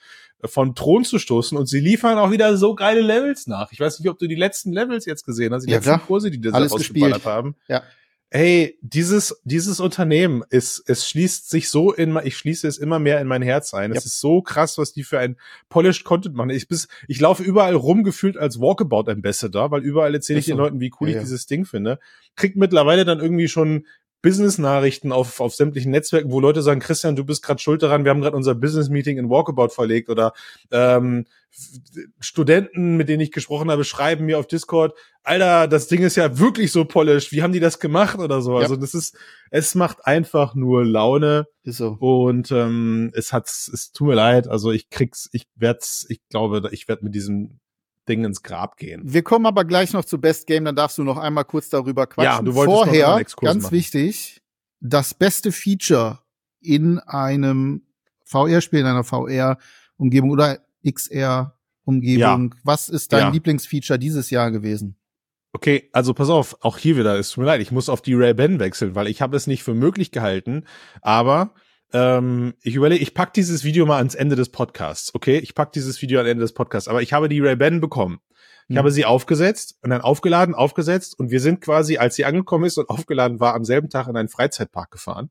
[0.46, 3.72] von Thron zu stoßen und sie liefern auch wieder so geile Levels nach.
[3.72, 6.06] Ich weiß nicht, ob du die letzten Levels jetzt gesehen hast, die Ja, letzten klar.
[6.06, 7.26] Kurse, die da Alles gespielt.
[7.26, 7.56] haben.
[7.68, 7.82] Ja.
[8.30, 13.22] Ey, dieses, dieses Unternehmen ist, es schließt sich so in, ich schließe es immer mehr
[13.22, 13.94] in mein Herz ein.
[13.94, 15.38] Es ist so krass, was die für ein
[15.70, 16.50] polished Content machen.
[16.50, 20.52] Ich bis, ich laufe überall rum gefühlt als Walkabout Ambassador, weil überall erzähle ich so.
[20.52, 21.22] den Leuten, wie cool Ja, ich ja.
[21.22, 22.00] dieses Ding finde.
[22.36, 23.86] Kriegt mittlerweile dann irgendwie schon
[24.22, 28.12] Business-Nachrichten auf, auf sämtlichen Netzwerken, wo Leute sagen, Christian, du bist gerade schuld daran, wir
[28.12, 30.34] haben gerade unser Business-Meeting in Walkabout verlegt oder
[30.72, 31.26] ähm,
[32.20, 36.40] Studenten, mit denen ich gesprochen habe, schreiben mir auf Discord, Alter, das Ding ist ja
[36.40, 38.56] wirklich so polished, wie haben die das gemacht oder so?
[38.56, 38.64] Ja.
[38.64, 39.18] Also das ist,
[39.52, 41.98] es macht einfach nur Laune Ist so.
[42.00, 46.70] und ähm, es hat's, es tut mir leid, also ich krieg's, ich werd's, ich glaube,
[46.72, 47.60] ich werde mit diesem
[48.08, 49.02] Ding ins Grab gehen.
[49.04, 52.08] Wir kommen aber gleich noch zu Best Game, dann darfst du noch einmal kurz darüber
[52.08, 52.32] quatschen.
[52.32, 53.76] Ja, du wolltest noch Vorher, einen Exkurs ganz machen.
[53.76, 54.42] wichtig,
[54.80, 56.20] das beste Feature
[56.62, 57.84] in einem
[58.26, 62.56] VR-Spiel, in einer VR-Umgebung oder XR-Umgebung.
[62.64, 63.30] Was ist dein Ja.
[63.30, 64.96] Lieblingsfeature dieses Jahr gewesen?
[65.54, 68.14] Okay, also pass auf, auch hier wieder, es tut mir leid, ich muss auf die
[68.14, 70.66] Ray-Ban wechseln, weil ich habe es nicht für möglich gehalten,
[71.02, 71.54] aber
[71.94, 75.38] ähm, ich überlege, ich pack dieses Video mal ans Ende des Podcasts, okay?
[75.38, 78.20] Ich pack dieses Video ans Ende des Podcasts, aber ich habe die Ray-Ban bekommen.
[78.70, 78.80] Ich Mhm.
[78.80, 82.78] habe sie aufgesetzt und dann aufgeladen, aufgesetzt und wir sind quasi, als sie angekommen ist
[82.78, 85.30] und aufgeladen war, am selben Tag in einen Freizeitpark gefahren.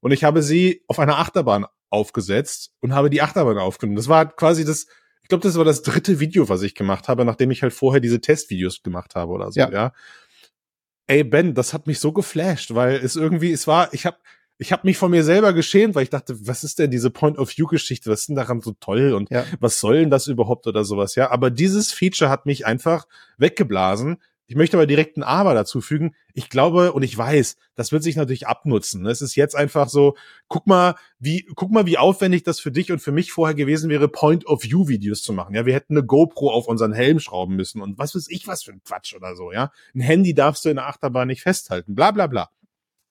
[0.00, 3.96] Und ich habe sie auf einer Achterbahn aufgesetzt und habe die Achterbahn aufgenommen.
[3.96, 4.86] Das war quasi das,
[5.22, 8.00] ich glaube, das war das dritte Video, was ich gemacht habe, nachdem ich halt vorher
[8.00, 9.70] diese Testvideos gemacht habe oder so, Ja.
[9.70, 9.92] ja.
[11.06, 14.16] Ey, Ben, das hat mich so geflasht, weil es irgendwie, es war, ich habe
[14.58, 18.10] ich hab mich von mir selber geschämt, weil ich dachte, was ist denn diese Point-of-View-Geschichte?
[18.10, 19.44] Was ist denn daran so toll und Ja.
[19.60, 21.30] was soll denn das überhaupt oder sowas, ja?
[21.30, 23.06] Aber dieses Feature hat mich einfach
[23.38, 26.14] weggeblasen, Ich möchte aber direkt ein Aber dazu fügen.
[26.34, 29.06] Ich glaube und ich weiß, das wird sich natürlich abnutzen.
[29.06, 30.16] Es ist jetzt einfach so,
[30.48, 33.88] guck mal, wie, guck mal, wie aufwendig das für dich und für mich vorher gewesen
[33.88, 35.54] wäre, Point-of-View-Videos zu machen.
[35.54, 38.62] Ja, wir hätten eine GoPro auf unseren Helm schrauben müssen und was weiß ich was
[38.64, 39.72] für ein Quatsch oder so, ja.
[39.94, 42.50] Ein Handy darfst du in der Achterbahn nicht festhalten, bla, bla, bla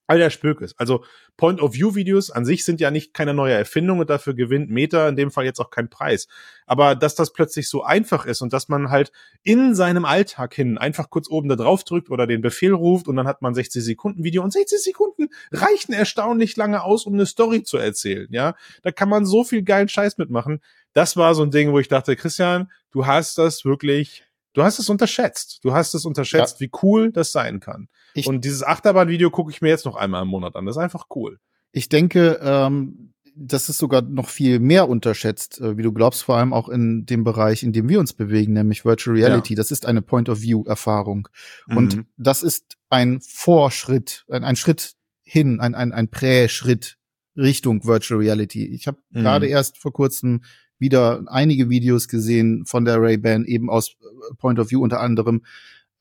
[0.08, 0.80] all der Spök ist.
[0.80, 1.04] Also
[1.38, 5.32] Point-of-View-Videos an sich sind ja nicht keine neue Erfindung und dafür gewinnt Meta in dem
[5.32, 6.28] Fall jetzt auch keinen Preis.
[6.66, 9.12] Aber dass das plötzlich so einfach ist und dass man halt
[9.44, 13.16] in seinem Alltag hin einfach kurz oben da drauf drückt oder den Befehl ruft und
[13.16, 17.26] dann hat man 60 Sekunden Video und 60 Sekunden reichen erstaunlich lange aus, um eine
[17.26, 18.28] Story zu erzählen.
[18.32, 20.62] Ja, da kann man so viel geilen Scheiß mitmachen.
[20.94, 24.80] Das war so ein Ding, wo ich dachte, Christian, du hast das wirklich Du hast
[24.80, 25.60] es unterschätzt.
[25.63, 26.66] Du hast es unterschätzt, ja.
[26.66, 27.88] wie cool das sein kann.
[28.13, 30.66] Ich, und dieses Achterbahn-Video gucke ich mir jetzt noch einmal im Monat an.
[30.66, 31.39] Das ist einfach cool.
[31.72, 36.38] Ich denke, ähm, das ist sogar noch viel mehr unterschätzt, äh, wie du glaubst, vor
[36.38, 39.54] allem auch in dem Bereich, in dem wir uns bewegen, nämlich Virtual Reality.
[39.54, 39.58] Ja.
[39.58, 41.28] Das ist eine Point-of-View-Erfahrung.
[41.68, 41.78] Mhm.
[41.78, 46.98] Und das ist ein Vorschritt, ein, ein Schritt hin, ein, ein, ein Prä-Schritt
[47.36, 48.68] Richtung Virtual Reality.
[48.68, 49.22] Ich habe mhm.
[49.22, 50.44] gerade erst vor kurzem
[50.84, 55.41] wieder einige Videos gesehen von der Ray-Ban, eben aus äh, Point of View unter anderem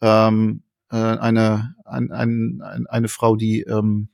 [0.02, 4.08] ähm, äh, eine, ein, ein, eine Frau, die ähm,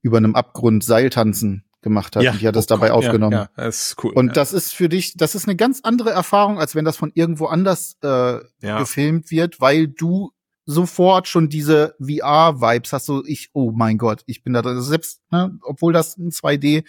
[0.00, 2.22] über einem Abgrund Seiltanzen gemacht hat.
[2.22, 3.32] Ja, und die hat das oh dabei Gott, aufgenommen.
[3.32, 4.12] Ja, ja, das ist cool.
[4.12, 4.32] Und ja.
[4.32, 7.46] das ist für dich, das ist eine ganz andere Erfahrung, als wenn das von irgendwo
[7.46, 8.78] anders äh, ja.
[8.78, 10.32] gefilmt wird, weil du
[10.66, 13.06] sofort schon diese VR-Vibes hast.
[13.06, 14.80] So, ich, oh mein Gott, ich bin da drin.
[14.80, 16.84] Selbst, ne, obwohl das ein 2D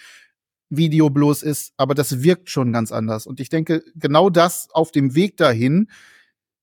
[0.76, 3.26] Video bloß ist, aber das wirkt schon ganz anders.
[3.26, 5.88] Und ich denke, genau das auf dem Weg dahin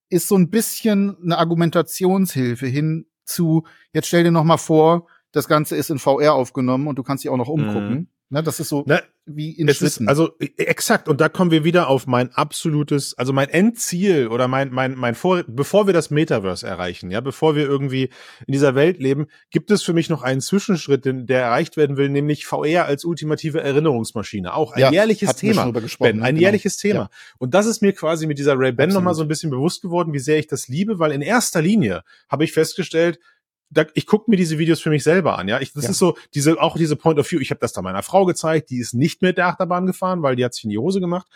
[0.09, 5.47] ist so ein bisschen eine Argumentationshilfe hin zu, jetzt stell dir noch mal vor, das
[5.47, 7.91] Ganze ist in VR aufgenommen und du kannst dich auch noch umgucken.
[7.91, 8.07] Mhm.
[8.31, 9.03] Ne, das ist so ne,
[9.35, 13.17] wie in es Ist, also e, exakt und da kommen wir wieder auf mein absolutes,
[13.17, 17.55] also mein Endziel oder mein mein mein Vor bevor wir das Metaverse erreichen, ja, bevor
[17.55, 18.09] wir irgendwie
[18.47, 22.09] in dieser Welt leben, gibt es für mich noch einen Zwischenschritt, der erreicht werden will,
[22.09, 26.41] nämlich VR als ultimative Erinnerungsmaschine, auch ein ja, jährliches Thema, ben, ein genau.
[26.41, 26.99] jährliches Thema.
[26.99, 27.09] Ja.
[27.37, 30.13] Und das ist mir quasi mit dieser Ray Ban nochmal so ein bisschen bewusst geworden,
[30.13, 33.19] wie sehr ich das liebe, weil in erster Linie habe ich festgestellt,
[33.69, 35.59] da, ich gucke mir diese Videos für mich selber an, ja.
[35.59, 35.89] Ich, das ja.
[35.91, 38.69] ist so, diese, auch diese Point of View, ich habe das da meiner Frau gezeigt,
[38.69, 41.27] die ist nicht mit der Achterbahn gefahren, weil die hat sich in die Hose gemacht.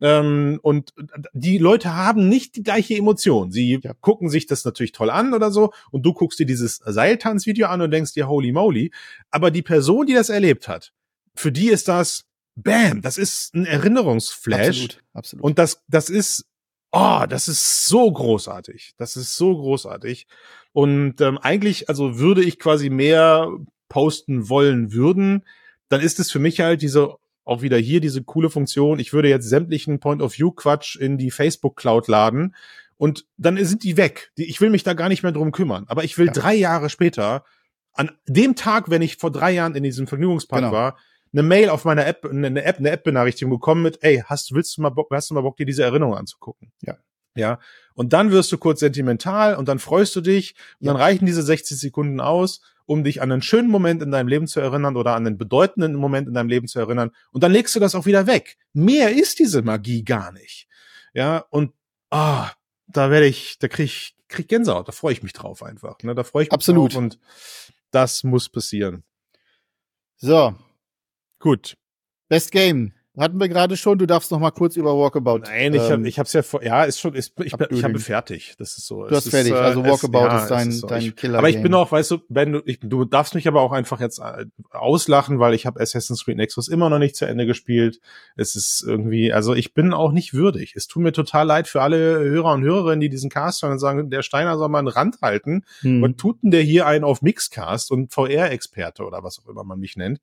[0.00, 0.94] Ähm, und
[1.32, 3.50] die Leute haben nicht die gleiche Emotion.
[3.50, 3.92] Sie ja.
[4.00, 7.82] gucken sich das natürlich toll an oder so, und du guckst dir dieses Seiltanzvideo an
[7.82, 8.92] und denkst dir, holy moly.
[9.30, 10.92] Aber die Person, die das erlebt hat,
[11.34, 12.24] für die ist das,
[12.56, 14.68] bam, das ist ein Erinnerungsflash.
[14.68, 15.44] Absolut, absolut.
[15.44, 16.46] Und das, das ist
[16.92, 18.94] oh, das ist so großartig.
[18.96, 20.26] Das ist so großartig.
[20.72, 23.50] Und ähm, eigentlich, also würde ich quasi mehr
[23.88, 25.44] posten wollen würden,
[25.88, 29.00] dann ist es für mich halt diese auch wieder hier diese coole Funktion.
[29.00, 32.54] Ich würde jetzt sämtlichen Point-of-View-Quatsch in die Facebook-Cloud laden
[32.96, 34.30] und dann sind die weg.
[34.36, 35.84] Ich will mich da gar nicht mehr drum kümmern.
[35.88, 36.32] Aber ich will ja.
[36.32, 37.44] drei Jahre später,
[37.92, 40.72] an dem Tag, wenn ich vor drei Jahren in diesem Vergnügungspark genau.
[40.72, 40.98] war,
[41.32, 44.82] eine Mail auf meiner App, eine App, eine App-Benachrichtigung bekommen mit, ey, hast, willst du
[44.82, 46.72] mal Bock, hast du mal Bock, dir diese Erinnerung anzugucken?
[46.82, 46.98] Ja.
[47.34, 47.60] Ja.
[47.94, 50.92] Und dann wirst du kurz sentimental und dann freust du dich und ja.
[50.92, 54.46] dann reichen diese 60 Sekunden aus, um dich an einen schönen Moment in deinem Leben
[54.48, 57.12] zu erinnern oder an einen bedeutenden Moment in deinem Leben zu erinnern.
[57.30, 58.58] Und dann legst du das auch wieder weg.
[58.72, 60.66] Mehr ist diese Magie gar nicht.
[61.14, 61.44] Ja.
[61.50, 61.72] Und,
[62.10, 62.50] ah, oh,
[62.88, 64.88] da werde ich, da krieg ich, krieg Gänsehaut.
[64.88, 65.98] Da freue ich mich drauf einfach.
[66.02, 66.14] Ne?
[66.14, 66.94] Da freue ich mich Absolut.
[66.94, 67.18] drauf und
[67.92, 69.04] das muss passieren.
[70.16, 70.54] So,
[71.40, 71.76] Gut.
[72.28, 72.92] Best Game.
[73.18, 75.38] Hatten wir gerade schon, du darfst noch mal kurz über Walkabout.
[75.38, 77.98] Nein, ich, ähm, hab, ich hab's ja vor, ja, ist schon, ist, ich, ich habe
[77.98, 78.54] fertig.
[78.56, 79.04] Das ist so.
[79.04, 80.86] Du hast fertig, ist, also Walkabout es, ja, ist dein, ist so.
[80.86, 81.38] dein Killer.
[81.38, 84.00] Aber ich bin auch, weißt du, Ben, du, ich, du darfst mich aber auch einfach
[84.00, 88.00] jetzt äh, auslachen, weil ich habe Assassin's Creed Nexus immer noch nicht zu Ende gespielt.
[88.36, 90.74] Es ist irgendwie, also ich bin auch nicht würdig.
[90.76, 93.80] Es tut mir total leid für alle Hörer und Hörerinnen, die diesen Cast hören und
[93.80, 95.64] sagen, der Steiner soll mal einen Rand halten.
[95.80, 96.02] Hm.
[96.04, 99.80] Und tut denn der hier einen auf Mixcast und VR-Experte oder was auch immer man
[99.80, 100.20] mich nennt?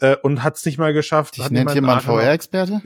[0.00, 1.38] Äh, und hat es nicht mal geschafft.
[1.38, 2.82] Ich nennt jemand VR-Experte?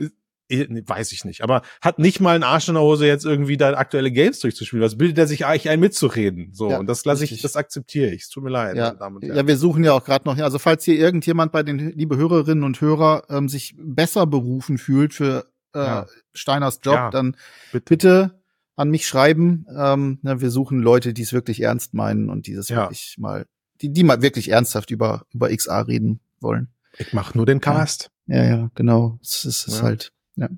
[0.49, 3.73] Weiß ich nicht, aber hat nicht mal einen Arsch in der Hose, jetzt irgendwie da
[3.73, 4.83] aktuelle Games durchzuspielen.
[4.83, 6.53] Was bildet er sich eigentlich ein, mitzureden?
[6.53, 8.23] So, ja, und das lasse ich, das akzeptiere ich.
[8.23, 8.91] Es tut mir leid, ja.
[8.91, 9.35] Damen und Herren.
[9.35, 12.63] Ja, wir suchen ja auch gerade noch, also falls hier irgendjemand bei den, liebe Hörerinnen
[12.63, 16.05] und Hörer, ähm, sich besser berufen fühlt für äh, ja.
[16.33, 17.35] Steiners Job, ja, dann
[17.73, 17.85] bitte.
[17.89, 18.41] bitte
[18.77, 19.65] an mich schreiben.
[19.75, 23.45] Ähm, na, wir suchen Leute, die es wirklich ernst meinen und dieses wirklich mal,
[23.81, 26.69] die, die mal wirklich ernsthaft über, über XA reden wollen.
[26.97, 28.09] Ich mach nur den Cast.
[28.25, 29.19] Ja, ja, ja genau.
[29.21, 29.83] Es ist, ist ja.
[29.83, 30.49] halt, ja.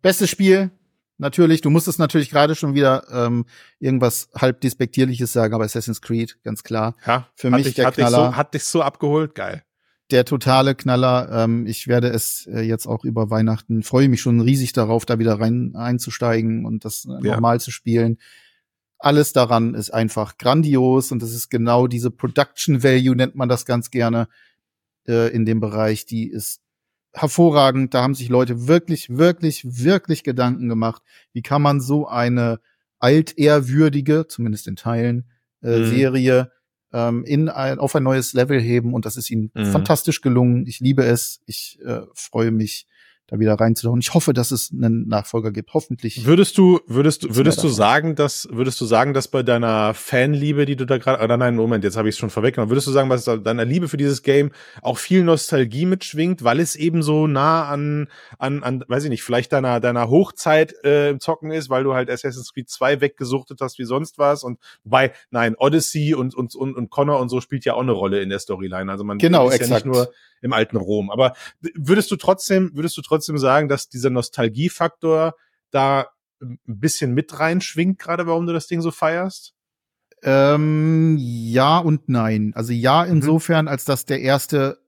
[0.00, 0.70] Bestes Spiel,
[1.18, 1.60] natürlich.
[1.60, 3.46] Du musstest natürlich gerade schon wieder ähm,
[3.78, 6.96] irgendwas halb despektierliches sagen, aber Assassin's Creed, ganz klar.
[7.06, 8.18] Ja, für mich ich, der hat Knaller.
[8.18, 9.62] Dich so, hat dich so abgeholt, geil.
[10.10, 11.30] Der totale Knaller.
[11.32, 15.18] Ähm, ich werde es äh, jetzt auch über Weihnachten, freue mich schon riesig darauf, da
[15.18, 17.34] wieder rein einzusteigen und das äh, ja.
[17.34, 18.18] normal zu spielen
[19.02, 23.66] alles daran ist einfach grandios und das ist genau diese Production Value nennt man das
[23.66, 24.28] ganz gerne
[25.06, 26.06] äh, in dem Bereich.
[26.06, 26.60] Die ist
[27.12, 27.94] hervorragend.
[27.94, 31.02] Da haben sich Leute wirklich, wirklich, wirklich Gedanken gemacht.
[31.32, 32.60] Wie kann man so eine
[32.98, 35.24] altehrwürdige, zumindest in Teilen,
[35.62, 35.86] äh, mhm.
[35.86, 36.52] Serie
[36.92, 39.66] ähm, in ein, auf ein neues Level heben und das ist ihnen mhm.
[39.66, 40.66] fantastisch gelungen.
[40.66, 41.40] Ich liebe es.
[41.46, 42.86] Ich äh, freue mich
[43.32, 44.00] da wieder reinzutauchen.
[44.00, 45.72] Ich hoffe, dass es einen Nachfolger gibt.
[45.72, 46.26] Hoffentlich.
[46.26, 50.66] Würdest du, würdest, du, würdest du sagen, dass, würdest du sagen, dass bei deiner Fanliebe,
[50.66, 52.90] die du da gerade, oder nein, Moment, jetzt habe ich es schon vorweggenommen, würdest du
[52.90, 54.50] sagen, dass deiner Liebe für dieses Game
[54.82, 59.22] auch viel Nostalgie mitschwingt, weil es eben so nah an, an, an, weiß ich nicht,
[59.22, 63.60] vielleicht deiner, deiner Hochzeit äh, im Zocken ist, weil du halt Assassin's Creed 2 weggesuchtet
[63.62, 67.40] hast wie sonst was und bei, nein, Odyssey und, und, und, und Connor und so
[67.40, 68.92] spielt ja auch eine Rolle in der Storyline.
[68.92, 69.70] Also man genau, ist exakt.
[69.70, 70.12] ja nicht nur
[70.42, 71.10] im alten Rom.
[71.10, 71.34] Aber
[71.74, 75.34] würdest du trotzdem, würdest du trotzdem sagen, dass dieser Nostalgiefaktor
[75.70, 76.08] da
[76.42, 79.54] ein bisschen mit reinschwingt, gerade warum du das Ding so feierst?
[80.22, 82.52] Ähm, ja und nein.
[82.54, 83.12] Also ja, mhm.
[83.12, 84.78] insofern, als dass der erste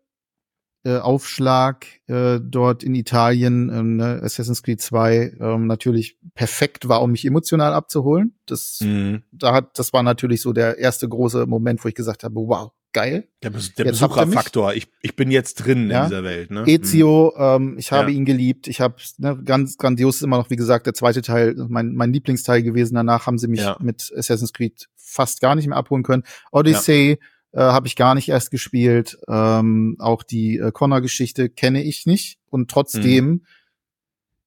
[0.84, 7.02] äh, Aufschlag äh, dort in Italien, ähm, ne, Assassin's Creed 2, ähm, natürlich perfekt war,
[7.02, 8.38] um mich emotional abzuholen.
[8.46, 9.22] Das, mhm.
[9.32, 12.72] da hat, das war natürlich so der erste große Moment, wo ich gesagt habe, wow,
[12.94, 13.28] geil.
[13.42, 14.72] Der, der Besucherfaktor.
[14.72, 16.04] Ich, ich bin jetzt drin ja?
[16.04, 16.50] in dieser Welt.
[16.50, 16.64] Ne?
[16.66, 17.42] Ezio, mhm.
[17.42, 18.16] ähm, ich habe ja.
[18.16, 18.66] ihn geliebt.
[18.68, 22.12] Ich habe ne, ganz grandios ist immer noch, wie gesagt, der zweite Teil, mein, mein
[22.12, 22.94] Lieblingsteil gewesen.
[22.94, 23.76] Danach haben sie mich ja.
[23.80, 26.22] mit Assassin's Creed fast gar nicht mehr abholen können.
[26.50, 27.18] Odyssey
[27.52, 29.18] äh, habe ich gar nicht erst gespielt.
[29.28, 32.38] Ähm, auch die äh, Connor-Geschichte kenne ich nicht.
[32.48, 33.42] Und trotzdem mhm.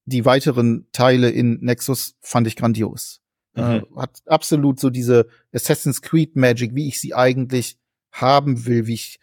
[0.06, 3.22] die weiteren Teile in Nexus fand ich grandios.
[3.56, 3.86] Äh, mhm.
[3.96, 7.78] Äh, hat absolut so diese Assassin's Creed Magic, wie ich sie eigentlich
[8.22, 9.20] haben will, wie ich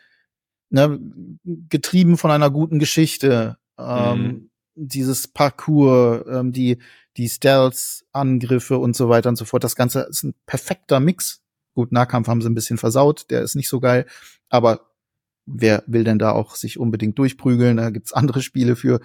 [0.70, 0.98] ne,
[1.44, 4.50] getrieben von einer guten Geschichte, ähm, mhm.
[4.74, 6.78] dieses Parcours, ähm, die
[7.16, 9.64] die Stealth-Angriffe und so weiter und so fort.
[9.64, 11.42] Das Ganze ist ein perfekter Mix.
[11.74, 14.06] Gut, Nahkampf haben sie ein bisschen versaut, der ist nicht so geil,
[14.48, 14.90] aber
[15.46, 17.76] wer will denn da auch sich unbedingt durchprügeln?
[17.76, 19.00] Da gibt's andere Spiele für.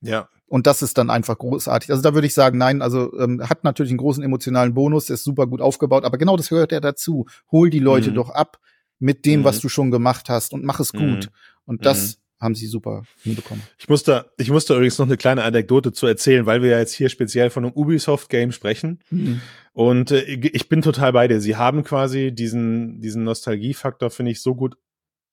[0.00, 0.28] Ja.
[0.46, 1.90] Und das ist dann einfach großartig.
[1.90, 5.14] Also da würde ich sagen, nein, also ähm, hat natürlich einen großen emotionalen Bonus, der
[5.14, 7.26] ist super gut aufgebaut, aber genau das gehört ja dazu.
[7.50, 8.14] Hol die Leute mhm.
[8.14, 8.60] doch ab,
[8.98, 9.44] mit dem, mhm.
[9.44, 11.02] was du schon gemacht hast und mach es gut.
[11.02, 11.28] Mhm.
[11.66, 12.44] Und das mhm.
[12.44, 13.62] haben sie super hinbekommen.
[13.78, 16.94] Ich musste, ich musste übrigens noch eine kleine Anekdote zu erzählen, weil wir ja jetzt
[16.94, 19.00] hier speziell von einem Ubisoft-Game sprechen.
[19.10, 19.40] Mhm.
[19.72, 21.40] Und äh, ich bin total bei dir.
[21.40, 24.76] Sie haben quasi diesen, diesen Nostalgiefaktor, finde ich, so gut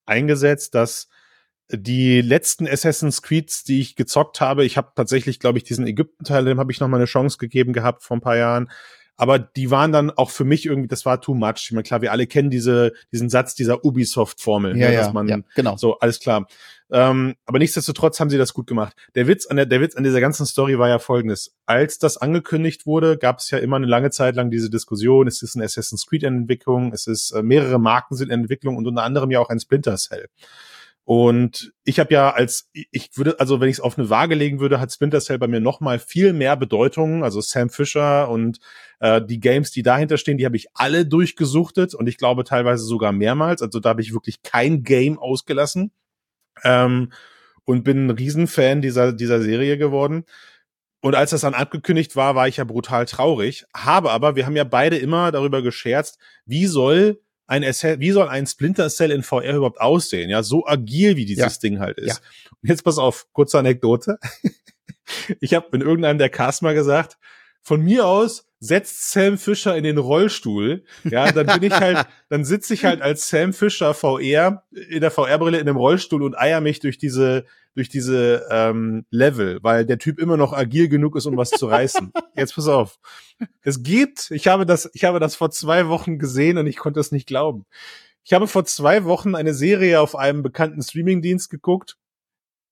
[0.05, 1.07] eingesetzt, dass
[1.69, 6.45] die letzten Assassin's Creeds, die ich gezockt habe, ich habe tatsächlich, glaube ich, diesen Ägypten-Teil,
[6.45, 8.69] dem habe ich noch mal eine Chance gegeben gehabt vor ein paar Jahren
[9.21, 11.65] aber die waren dann auch für mich irgendwie, das war too much.
[11.65, 15.27] Ich meine, klar, wir alle kennen diese, diesen Satz dieser Ubisoft-Formel, ja, ne, dass man,
[15.27, 15.77] ja, genau.
[15.77, 16.47] so, alles klar.
[16.89, 18.95] Ähm, aber nichtsdestotrotz haben sie das gut gemacht.
[19.13, 21.55] Der Witz an der, der Witz an dieser ganzen Story war ja folgendes.
[21.67, 25.43] Als das angekündigt wurde, gab es ja immer eine lange Zeit lang diese Diskussion, es
[25.43, 28.87] ist ein Assassin's Creed in Entwicklung, es ist, äh, mehrere Marken sind in Entwicklung und
[28.87, 30.29] unter anderem ja auch ein Splinter Cell.
[31.03, 34.59] Und ich habe ja als, ich würde, also wenn ich es auf eine Waage legen
[34.59, 37.23] würde, hat Splinter Cell bei mir noch mal viel mehr Bedeutung.
[37.23, 38.59] Also Sam Fisher und
[38.99, 42.83] äh, die Games, die dahinter stehen, die habe ich alle durchgesuchtet und ich glaube teilweise
[42.85, 43.61] sogar mehrmals.
[43.61, 45.91] Also da habe ich wirklich kein Game ausgelassen
[46.63, 47.11] ähm,
[47.65, 50.25] und bin ein Riesenfan dieser, dieser Serie geworden.
[51.01, 53.65] Und als das dann abgekündigt war, war ich ja brutal traurig.
[53.75, 57.19] Habe aber, wir haben ja beide immer darüber gescherzt, wie soll
[57.51, 60.29] ein SL, wie soll ein Splinter Cell in VR überhaupt aussehen?
[60.29, 61.59] Ja, so agil wie dieses ja.
[61.61, 62.21] Ding halt ist.
[62.21, 62.49] Ja.
[62.61, 64.17] Und jetzt pass auf, kurze Anekdote.
[65.41, 67.17] ich habe in irgendeinem der Cast mal gesagt,
[67.61, 72.45] von mir aus setzt Sam Fischer in den Rollstuhl, ja, dann bin ich halt, dann
[72.45, 76.61] sitze ich halt als Sam Fischer VR in der VR-Brille in einem Rollstuhl und eier
[76.61, 81.25] mich durch diese durch diese ähm, Level, weil der Typ immer noch agil genug ist,
[81.25, 82.11] um was zu reißen.
[82.35, 82.99] Jetzt pass auf,
[83.61, 86.99] es gibt, ich habe das, ich habe das vor zwei Wochen gesehen und ich konnte
[86.99, 87.65] es nicht glauben.
[88.23, 91.97] Ich habe vor zwei Wochen eine Serie auf einem bekannten Streamingdienst geguckt,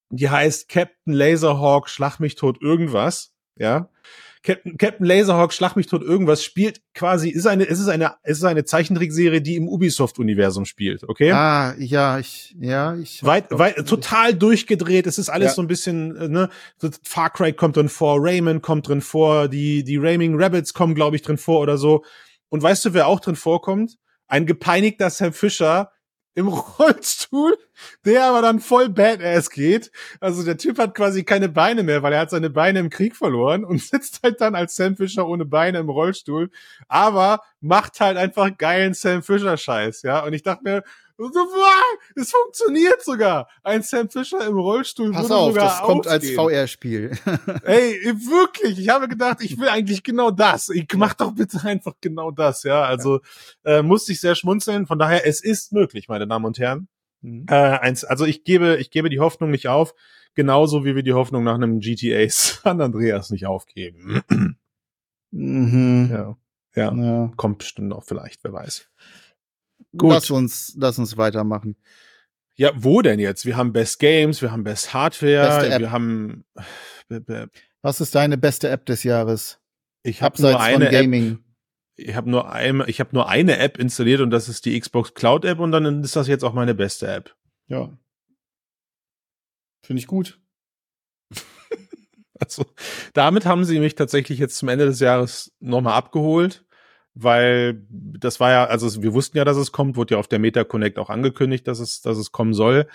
[0.10, 3.90] die heißt Captain Laserhawk Schlag mich tot irgendwas, ja.
[4.42, 8.44] Captain, Captain Laserhawk, Schlag mich tot, irgendwas spielt quasi, ist eine, ist es eine, ist
[8.44, 11.32] eine Zeichentrickserie, die im Ubisoft-Universum spielt, okay?
[11.32, 13.22] Ah, ja, ich, ja, ich.
[13.24, 15.54] Weit, weit, total durchgedreht, es ist alles ja.
[15.56, 16.50] so ein bisschen, äh, ne,
[17.04, 21.18] Far Cry kommt drin vor, Rayman kommt drin vor, die, die Raiming Rabbits kommen, glaube
[21.18, 22.06] ich, drin vor oder so.
[22.48, 23.98] Und weißt du, wer auch drin vorkommt?
[24.28, 25.92] Ein gepeinigter Sam Fisher,
[26.36, 26.48] im
[26.80, 27.58] Rollstuhl,
[28.06, 29.92] der aber dann voll badass geht.
[30.20, 33.16] Also der Typ hat quasi keine Beine mehr, weil er hat seine Beine im Krieg
[33.16, 36.50] verloren und sitzt halt dann als Sam Fisher ohne Beine im Rollstuhl,
[36.88, 40.24] aber macht halt einfach geilen Sam Fisher Scheiß, ja.
[40.24, 40.84] Und ich dachte mir,
[42.16, 43.50] es funktioniert sogar.
[43.64, 46.30] Ein Sam Fisher im Rollstuhl Pass würde auf, sogar das kommt als.
[46.30, 47.12] VR-Spiel.
[47.64, 50.70] Ey, wirklich, ich habe gedacht, ich will eigentlich genau das.
[50.70, 52.84] Ich mach doch bitte einfach genau das, ja.
[52.84, 53.20] Also
[53.66, 54.88] äh, musste ich sehr schmunzeln.
[54.88, 56.88] Von daher, es ist möglich, meine Damen und Herren.
[57.22, 57.46] Mhm.
[57.50, 59.94] Äh, eins, also ich gebe, ich gebe die Hoffnung nicht auf,
[60.36, 64.22] genauso wie wir die Hoffnung nach einem GTA San Andreas nicht aufgeben.
[65.32, 66.10] Mhm.
[66.12, 66.38] ja.
[66.76, 66.94] ja.
[66.94, 67.32] Ja.
[67.36, 68.90] Kommt bestimmt noch vielleicht, wer weiß.
[69.98, 70.12] Gut.
[70.12, 71.76] Lass uns, lass uns weitermachen.
[72.56, 73.46] Ja, wo denn jetzt?
[73.46, 76.44] Wir haben Best Games, wir haben Best Hardware, wir haben
[77.10, 77.48] äh,
[77.82, 79.60] Was ist deine beste App des Jahres?
[80.04, 81.44] ich habe nur eine von App, Gaming.
[81.96, 85.14] ich habe nur ein, ich habe nur eine App installiert und das ist die Xbox
[85.14, 87.36] Cloud App und dann ist das jetzt auch meine beste App.
[87.68, 87.98] Ja.
[89.86, 90.40] Finde ich gut.
[92.42, 92.66] Also
[93.14, 96.66] damit haben sie mich tatsächlich jetzt zum Ende des Jahres nochmal abgeholt,
[97.24, 100.40] weil das war ja, also wir wussten ja, dass es kommt, wurde ja auf der
[100.40, 102.88] Meta Connect auch angekündigt, dass es, dass es kommen soll.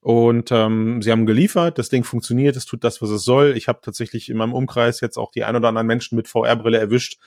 [0.00, 3.56] Und ähm, sie haben geliefert, das Ding funktioniert, es tut das, was es soll.
[3.56, 6.78] Ich habe tatsächlich in meinem Umkreis jetzt auch die ein oder anderen Menschen mit VR-Brille
[6.78, 7.18] erwischt,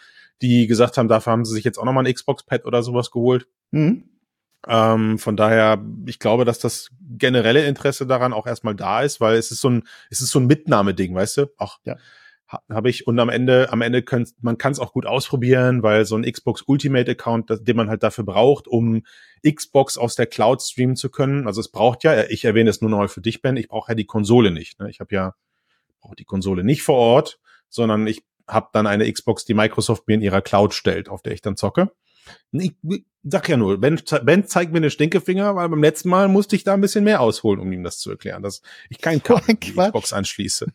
[0.41, 3.47] die gesagt haben, dafür haben sie sich jetzt auch nochmal ein Xbox-Pad oder sowas geholt.
[3.71, 4.09] Mhm.
[4.67, 9.37] Ähm, von daher, ich glaube, dass das generelle Interesse daran auch erstmal da ist, weil
[9.37, 11.45] es ist so ein, es ist so ein Mitnahmeding, weißt du?
[11.57, 11.95] Ach, Ja.
[12.47, 15.83] Ha- habe ich und am Ende, am Ende könnt, man kann es auch gut ausprobieren,
[15.83, 19.03] weil so ein Xbox Ultimate Account, das- den man halt dafür braucht, um
[19.47, 21.47] Xbox aus der Cloud streamen zu können.
[21.47, 23.95] Also es braucht ja, ich erwähne es nur noch für dich, Ben, ich brauche ja
[23.95, 24.79] die Konsole nicht.
[24.79, 24.89] Ne?
[24.89, 25.33] Ich habe ja
[26.01, 30.13] brauche die Konsole nicht vor Ort, sondern ich habe dann eine Xbox, die Microsoft mir
[30.13, 31.91] in ihrer Cloud stellt, auf der ich dann zocke.
[32.51, 32.73] Ich
[33.23, 36.63] sag ja nur, Ben, Ben zeigt mir den Stinkefinger, weil beim letzten Mal musste ich
[36.63, 39.21] da ein bisschen mehr ausholen, um ihm das zu erklären, dass ich kein.
[39.21, 40.67] Xbox anschließe.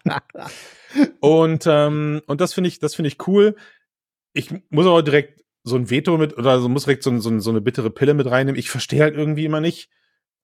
[1.20, 3.56] und ähm, und das finde ich, das finde ich cool.
[4.32, 7.50] Ich muss aber direkt so ein Veto mit oder so muss direkt so, so, so
[7.50, 8.58] eine bittere Pille mit reinnehmen.
[8.58, 9.90] Ich verstehe halt irgendwie immer nicht.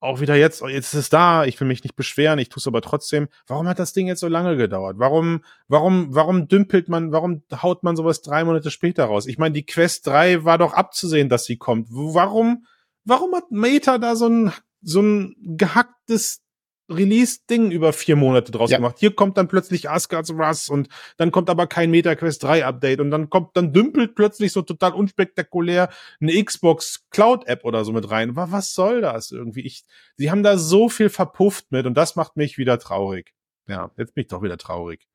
[0.01, 2.61] Auch wieder jetzt, oh, jetzt ist es da, ich will mich nicht beschweren, ich tue
[2.61, 3.29] es aber trotzdem.
[3.49, 4.97] Warum hat das Ding jetzt so lange gedauert?
[4.99, 9.27] Warum, warum, warum dümpelt man, warum haut man sowas drei Monate später raus?
[9.27, 11.89] Ich meine, die Quest 3 war doch abzusehen, dass sie kommt.
[11.91, 12.65] Warum,
[13.05, 16.43] warum hat Meta da so ein, so ein gehacktes
[16.89, 18.79] Release-Ding über vier Monate draus Ja.
[18.79, 18.97] gemacht?
[18.99, 23.01] Hier kommt dann plötzlich Asgard's Rust und dann kommt aber kein Meta Quest 3 Update
[23.01, 27.93] und dann kommt, dann dümpelt plötzlich so total unspektakulär eine Xbox Cloud App oder so
[27.93, 28.37] mit rein.
[28.37, 29.61] Wa- Was soll das irgendwie?
[29.63, 29.85] Ich,
[30.17, 33.35] sie haben da so viel verpufft mit und das macht mich wieder traurig.
[33.67, 35.07] Ja, jetzt bin ich doch wieder traurig.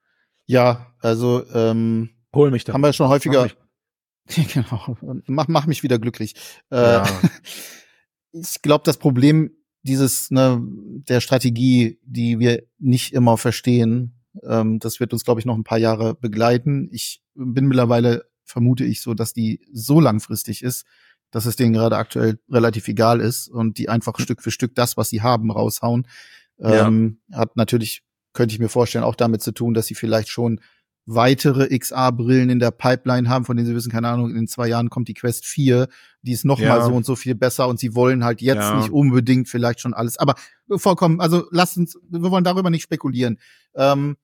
[0.45, 2.73] Ja, also ähm, Hol mich da.
[2.73, 3.49] haben wir schon häufiger.
[4.27, 4.97] Mach genau.
[5.25, 6.36] Mach, mach mich wieder glücklich.
[6.71, 7.19] Äh, Ja.
[8.31, 9.51] ich glaube, das Problem
[9.83, 15.45] dieses ne, der Strategie, die wir nicht immer verstehen, ähm, das wird uns, glaube ich,
[15.45, 16.89] noch ein paar Jahre begleiten.
[16.91, 20.85] Ich bin mittlerweile, vermute ich, so, dass die so langfristig ist,
[21.31, 24.97] dass es denen gerade aktuell relativ egal ist und die einfach Stück für Stück das,
[24.97, 26.07] was sie haben, raushauen.
[26.57, 26.87] Ja.
[26.87, 30.61] Ähm, Hat natürlich, könnte ich mir vorstellen, auch damit zu tun, dass sie vielleicht schon
[31.05, 34.89] weitere XR-Brillen in der Pipeline haben, von denen sie wissen, keine Ahnung, in zwei Jahren
[34.89, 35.87] kommt die Quest 4,
[36.21, 36.69] die ist noch Ja.
[36.69, 38.77] mal so und so viel besser und sie wollen halt jetzt Ja.
[38.77, 40.35] nicht unbedingt vielleicht schon alles, aber
[40.77, 43.37] vollkommen, also lasst uns, wir wollen darüber nicht spekulieren.
[43.75, 44.15] Ähm,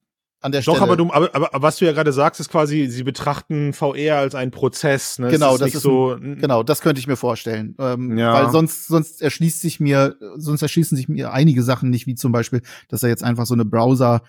[0.41, 0.83] an der Doch, Stelle.
[0.83, 4.35] aber du, aber, aber was du ja gerade sagst, ist quasi, sie betrachten VR als
[4.35, 5.19] einen Prozess.
[5.19, 5.27] Ne?
[5.31, 6.15] Genau, ist das nicht ist so.
[6.17, 7.75] Genau, das könnte ich mir vorstellen.
[7.77, 8.31] Ähm, Ja.
[8.35, 12.31] Weil sonst, sonst erschließt sich mir, sonst erschließen sich mir einige Sachen nicht, wie zum
[12.31, 14.21] Beispiel, dass er jetzt einfach so eine Browser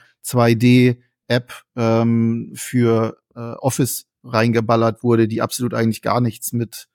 [1.31, 6.87] 2D-App ähm, für äh, Office reingeballert wurde, die absolut eigentlich gar nichts mit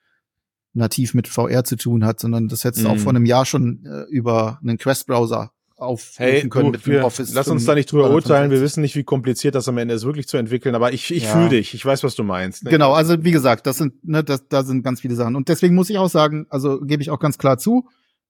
[0.74, 3.00] nativ mit VR zu tun hat, sondern das hättest du auch Mhm.
[3.00, 7.06] vor einem Jahr schon äh, über einen Quest-Browser aufrufen Hey, können du, mit dem wir,
[7.06, 7.34] Office.
[7.34, 8.32] lass uns da nicht drüber 565.
[8.32, 8.52] urteilen.
[8.52, 10.76] Wir wissen nicht, wie kompliziert das am Ende ist, wirklich zu entwickeln.
[10.76, 11.32] Aber ich, ich Ja.
[11.34, 11.74] fühle dich.
[11.74, 12.64] Ich weiß, was du meinst.
[12.66, 12.70] Ne?
[12.72, 15.36] Genau, also wie gesagt, das sind, ne, das, da sind ganz viele Sachen.
[15.36, 17.88] Und deswegen muss ich auch sagen, also gebe ich auch ganz klar zu,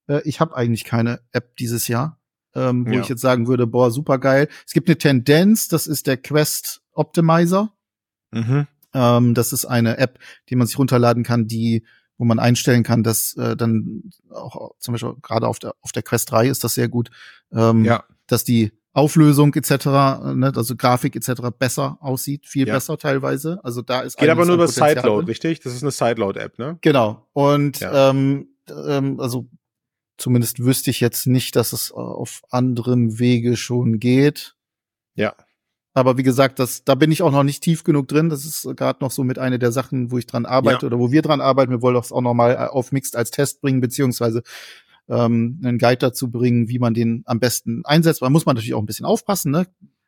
[0.08, 2.18] äh, ich habe eigentlich keine App dieses Jahr,
[2.56, 3.00] ähm, wo Ja.
[3.02, 4.48] ich jetzt sagen würde, boah, super geil.
[4.66, 7.72] Es gibt eine Tendenz, das ist der Quest Optimizer.
[8.32, 8.66] Mhm.
[8.94, 11.84] Ähm, das ist eine App, die man sich runterladen kann, die
[12.18, 16.02] wo man einstellen kann, dass äh, dann auch zum Beispiel gerade auf der auf der
[16.02, 17.10] Quest 3 ist das sehr gut,
[17.52, 18.04] ähm, Ja.
[18.26, 19.84] dass die Auflösung etc.,
[20.34, 21.50] ne, also Grafik etc.
[21.58, 22.72] besser aussieht, viel Ja.
[22.72, 23.60] besser teilweise.
[23.62, 25.60] Also da ist Geht aber nur über Sideload, richtig?
[25.60, 26.78] Das ist eine Sideload-App, ne?
[26.80, 27.26] Genau.
[27.34, 28.08] Und Ja.
[28.08, 28.48] ähm,
[28.88, 29.50] ähm, also
[30.18, 34.54] zumindest wüsste ich jetzt nicht, dass es äh, auf anderem Wege schon geht.
[35.14, 35.34] Ja.
[35.94, 38.28] Aber wie gesagt, das, da bin ich auch noch nicht tief genug drin.
[38.28, 40.86] Das ist gerade noch so mit einer der Sachen, wo ich dran arbeite Ja.
[40.88, 41.72] oder wo wir dran arbeiten.
[41.72, 44.42] Wir wollen das auch noch mal äh, auf Mixed als Test bringen, beziehungsweise
[45.08, 48.20] ähm, einen Guide dazu bringen, wie man den am besten einsetzt.
[48.20, 49.52] Da muss man natürlich auch ein bisschen aufpassen.
[49.52, 49.66] Ne?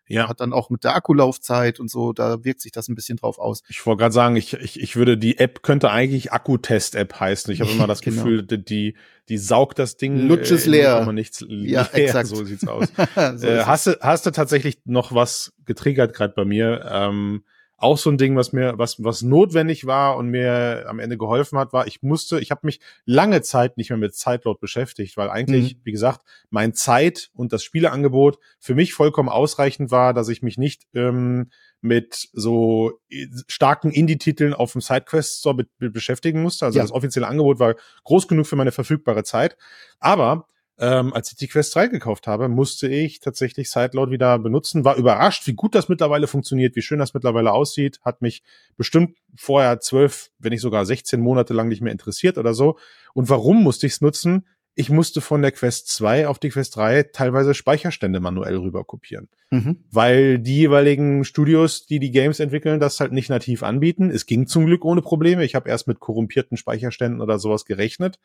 [0.09, 0.29] Ja.
[0.29, 3.39] hat dann auch mit der Akkulaufzeit und so, da wirkt sich das ein bisschen drauf
[3.39, 3.63] aus.
[3.69, 7.53] Ich wollte gerade sagen, ich, ich, ich würde, die App könnte eigentlich Akkutest-App heißen.
[7.53, 8.23] Ich habe immer das genau.
[8.23, 8.97] Gefühl, die,
[9.29, 10.27] die saugt das Ding.
[10.27, 11.13] Lutsch ist äh, leer.
[11.13, 11.89] Nichts ja, leer.
[11.93, 12.29] exakt.
[12.29, 12.89] So sieht's aus.
[13.37, 16.89] so äh, hast, du, hast du tatsächlich noch was getriggert gerade bei mir?
[16.91, 17.45] Ähm,
[17.81, 21.59] auch so ein Ding, was mir, was, was notwendig war und mir am Ende geholfen
[21.59, 25.31] hat, war, ich musste, ich habe mich lange Zeit nicht mehr mit Zeitload beschäftigt, weil
[25.31, 25.81] eigentlich, mhm.
[25.85, 30.59] wie gesagt, mein Zeit und das Spieleangebot für mich vollkommen ausreichend war, dass ich mich
[30.59, 31.51] nicht ähm,
[31.81, 32.99] mit so
[33.47, 36.67] starken Indie-Titeln auf dem Sidequest-Store be beschäftigen musste.
[36.67, 36.83] Also ja.
[36.83, 39.57] das offizielle Angebot war groß genug für meine verfügbare Zeit.
[40.01, 40.49] Aber
[40.81, 44.85] ähm, als ich die Quest 3 gekauft habe, musste ich tatsächlich Sideload wieder benutzen.
[44.85, 48.01] War überrascht, wie gut das mittlerweile funktioniert, wie schön das mittlerweile aussieht.
[48.03, 48.43] Hat mich
[48.77, 52.79] bestimmt vorher zwölf, wenn nicht sogar 16 Monate lang nicht mehr interessiert oder so.
[53.13, 54.47] Und warum musste ich es nutzen?
[54.79, 59.29] Ich musste von der Quest 2 auf die Quest 3 teilweise Speicherstände manuell rüber kopieren.
[59.51, 59.83] Mhm.
[59.91, 64.09] Weil die jeweiligen Studios, die die Games entwickeln, das halt nicht nativ anbieten.
[64.09, 65.45] Es ging zum Glück ohne Probleme.
[65.45, 68.21] Ich habe erst mit korrumpierten Speicherständen oder sowas gerechnet.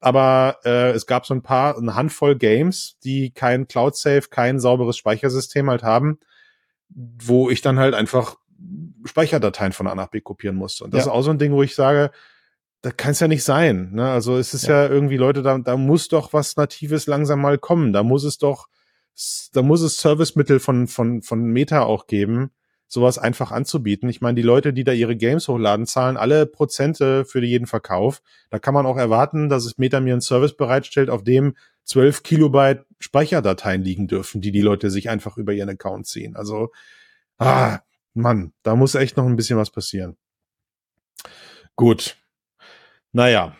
[0.00, 4.96] Aber äh, es gab so ein paar, eine Handvoll Games, die kein Cloud-Safe, kein sauberes
[4.96, 6.18] Speichersystem halt haben,
[6.88, 8.38] wo ich dann halt einfach
[9.04, 10.82] Speicherdateien von A nach B kopieren musste.
[10.82, 11.12] Und das ja.
[11.12, 12.10] ist auch so ein Ding, wo ich sage,
[12.82, 13.92] da kann es ja nicht sein.
[13.92, 14.10] Ne?
[14.10, 14.82] Also es ist ja.
[14.82, 17.92] ja irgendwie, Leute, da, da muss doch was Natives langsam mal kommen.
[17.92, 18.68] Da muss es doch,
[19.52, 22.50] da muss es Servicemittel von, von, von Meta auch geben,
[22.88, 24.08] sowas einfach anzubieten.
[24.08, 28.20] Ich meine, die Leute, die da ihre Games hochladen, zahlen alle Prozente für jeden Verkauf.
[28.50, 31.54] Da kann man auch erwarten, dass es Meta mir einen Service bereitstellt, auf dem
[31.84, 36.34] 12 Kilobyte Speicherdateien liegen dürfen, die die Leute sich einfach über ihren Account ziehen.
[36.34, 36.72] Also,
[37.38, 37.78] ah,
[38.12, 40.16] Mann, da muss echt noch ein bisschen was passieren.
[41.76, 42.16] Gut,
[43.12, 43.56] naja,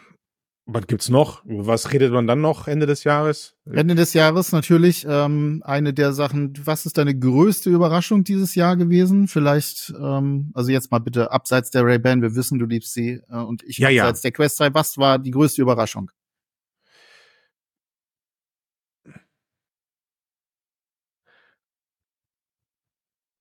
[0.64, 1.42] was gibt's noch?
[1.44, 3.57] Was redet man dann noch Ende des Jahres?
[3.66, 6.55] Ende des Jahres natürlich ähm, eine der Sachen.
[6.64, 9.26] Was ist deine größte Überraschung dieses Jahr gewesen?
[9.26, 12.22] Vielleicht, ähm, also jetzt mal bitte abseits der Ray Ban.
[12.22, 14.30] Wir wissen, du liebst sie äh, und ich ja, abseits ja.
[14.30, 14.72] der Quest 3.
[14.74, 16.11] Was war die größte Überraschung?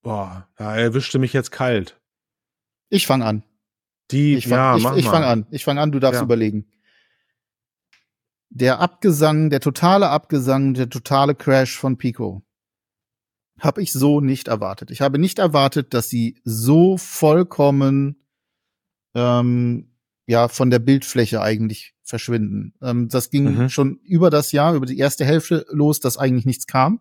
[0.02, 2.00] Boah, da erwischte mich jetzt kalt.
[2.88, 3.44] Ich fange an.
[4.10, 5.46] Die, ich fang, ja, ich, ich fange an.
[5.50, 6.24] Ich fange an, du darfst ja.
[6.24, 6.66] überlegen.
[8.50, 12.42] Der Abgesang, der totale Abgesang, der totale Crash von Pico
[13.58, 14.90] habe ich so nicht erwartet.
[14.90, 18.16] Ich habe nicht erwartet, dass sie so vollkommen
[19.14, 19.92] ähm,
[20.26, 22.74] ja von der Bildfläche eigentlich verschwinden.
[22.82, 23.68] Ähm, das ging mhm.
[23.68, 27.00] schon über das Jahr, über die erste Hälfte los, dass eigentlich nichts kam.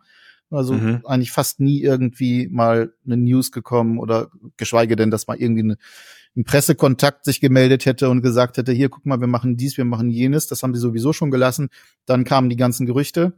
[0.51, 1.01] Also mhm.
[1.05, 5.77] eigentlich fast nie irgendwie mal eine News gekommen oder geschweige denn, dass mal irgendwie eine
[6.35, 9.85] ein Pressekontakt sich gemeldet hätte und gesagt hätte, hier, guck mal, wir machen dies, wir
[9.85, 10.47] machen jenes.
[10.47, 11.69] Das haben sie sowieso schon gelassen.
[12.05, 13.33] Dann kamen die ganzen Gerüchte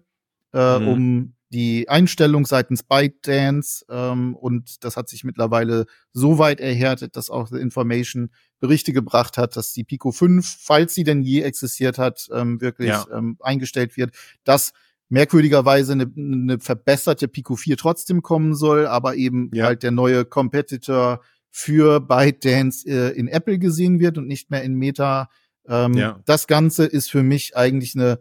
[0.53, 0.87] äh, mhm.
[0.87, 7.29] um die Einstellung seitens ByteDance ähm, und das hat sich mittlerweile so weit erhärtet, dass
[7.29, 11.99] auch The Information Berichte gebracht hat, dass die Pico 5, falls sie denn je existiert
[11.99, 13.05] hat, ähm, wirklich ja.
[13.13, 14.73] ähm, eingestellt wird, dass
[15.09, 19.65] merkwürdigerweise eine, eine verbesserte Pico 4 trotzdem kommen soll, aber eben ja.
[19.65, 21.21] halt der neue Competitor
[21.55, 25.29] für ByteDance äh, in Apple gesehen wird und nicht mehr in Meta.
[25.67, 26.19] Ähm, ja.
[26.25, 28.19] Das Ganze ist für mich eigentlich eine,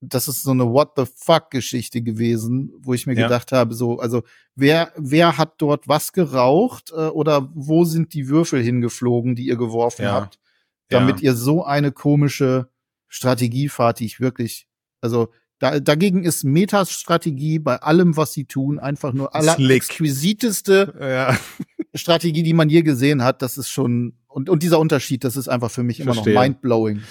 [0.00, 3.24] das ist so eine What the fuck Geschichte gewesen, wo ich mir ja.
[3.24, 4.22] gedacht habe, so, also
[4.54, 9.56] wer, wer hat dort was geraucht äh, oder wo sind die Würfel hingeflogen, die ihr
[9.56, 10.12] geworfen ja.
[10.12, 10.38] habt,
[10.88, 12.70] damit ihr so eine komische
[13.06, 14.66] Strategie fahrt, die ich wirklich,
[15.02, 15.28] also
[15.60, 21.38] da, dagegen ist Metas Strategie bei allem, was sie tun, einfach nur aller exquisiteste ja.
[21.94, 23.42] Strategie, die man je gesehen hat.
[23.42, 26.34] Das ist schon und und dieser Unterschied, das ist einfach für mich immer Verstehe.
[26.34, 27.02] noch mindblowing.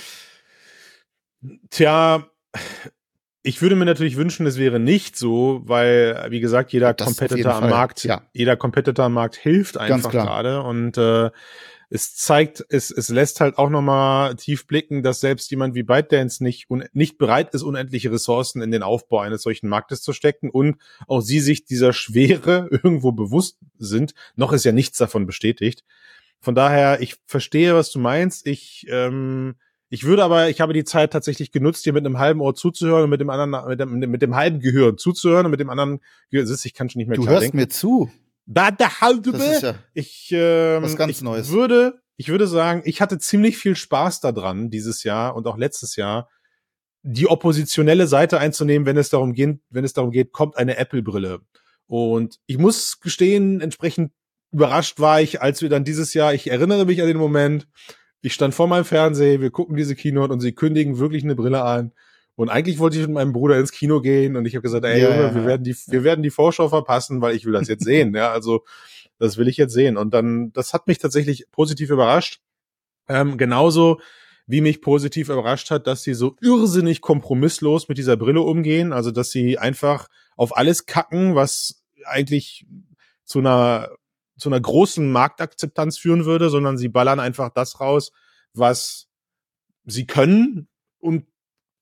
[1.70, 2.28] Tja,
[3.43, 7.54] ich würde mir natürlich wünschen, es wäre nicht so, weil wie gesagt, jeder das Competitor
[7.54, 8.24] am Markt, ja.
[8.34, 11.30] jeder Competitor am Markt hilft einfach gerade und äh,
[11.90, 16.44] es zeigt, es, es lässt halt auch nochmal tief blicken, dass selbst jemand wie ByteDance
[16.44, 20.78] nicht, nicht bereit ist, unendliche Ressourcen in den Aufbau eines solchen Marktes zu stecken und
[21.08, 24.14] auch sie sich dieser Schwere irgendwo bewusst sind.
[24.36, 25.84] Noch ist ja nichts davon bestätigt.
[26.40, 28.46] Von daher, ich verstehe, was du meinst.
[28.46, 29.56] Ich, ähm,
[29.90, 33.06] ich würde aber, ich habe die Zeit tatsächlich genutzt, hier mit einem halben Ohr zuzuhören
[33.06, 36.02] und mit dem anderen, mit dem, mit dem halben Gehör zuzuhören und mit dem anderen
[36.30, 37.58] Gehör, ich kann schon nicht mehr Du hörst denken.
[37.58, 38.12] mir zu.
[39.62, 41.52] Ja ich, ähm, was ganz ich Neues.
[41.52, 45.95] würde, ich würde sagen, ich hatte ziemlich viel Spaß daran dieses Jahr und auch letztes
[45.95, 46.28] Jahr,
[47.04, 51.41] die oppositionelle Seite einzunehmen, wenn es darum geht, wenn es darum geht, kommt eine Apple-Brille.
[51.86, 54.12] Und ich muss gestehen, entsprechend
[54.52, 57.68] überrascht war ich, als wir dann dieses Jahr, ich erinnere mich an den Moment,
[58.22, 61.64] ich stand vor meinem Fernseher, wir gucken diese Keynote und sie kündigen wirklich eine Brille
[61.64, 61.93] an.
[62.40, 65.02] Und eigentlich wollte ich mit meinem Bruder ins Kino gehen und ich habe gesagt, ey
[65.02, 67.84] Ja, Junge, wir werden die, wir werden die Vorschau verpassen, weil ich will das jetzt
[67.84, 68.16] sehen.
[68.16, 68.64] Ja, also
[69.18, 69.98] das will ich jetzt sehen.
[69.98, 72.40] Und dann, das hat mich tatsächlich positiv überrascht.
[73.10, 74.00] Ähm, genauso
[74.48, 78.94] wie mich positiv überrascht hat, dass sie so irrsinnig kompromisslos mit dieser Brille umgehen.
[78.94, 82.66] Also dass sie einfach auf alles kacken, was eigentlich
[83.26, 83.90] zu einer
[84.38, 88.14] zu einer großen Marktakzeptanz führen würde, sondern sie ballern einfach das raus,
[88.54, 89.10] was
[89.84, 90.70] sie können
[91.00, 91.26] und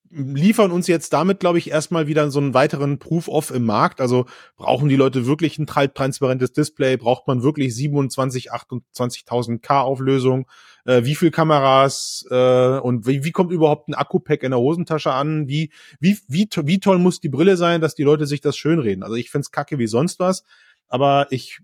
[0.09, 4.01] liefern uns jetzt damit, glaube ich, erstmal wieder so einen weiteren Proof-Off im Markt.
[4.01, 6.97] Also brauchen die Leute wirklich ein tra- transparentes Display?
[6.97, 10.47] Braucht man wirklich 27, 28.000 K Auflösung?
[10.85, 12.25] Äh, wie viel Kameras?
[12.29, 15.47] Äh, und wie, wie kommt überhaupt ein Akku-Pack in der Hosentasche an?
[15.47, 19.03] Wie, wie, wie, wie toll muss die Brille sein, dass die Leute sich das schönreden?
[19.03, 20.43] Also ich find's kacke wie sonst was.
[20.89, 21.59] Aber ich,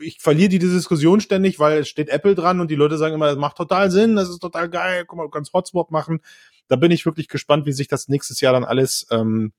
[0.00, 3.26] ich verliere die Diskussion ständig, weil es steht Apple dran und die Leute sagen immer,
[3.26, 6.20] das macht total Sinn, das ist total geil, guck mal, du kannst Hotspot machen
[6.68, 9.52] da bin ich wirklich gespannt, wie sich das nächstes Jahr dann alles ähm,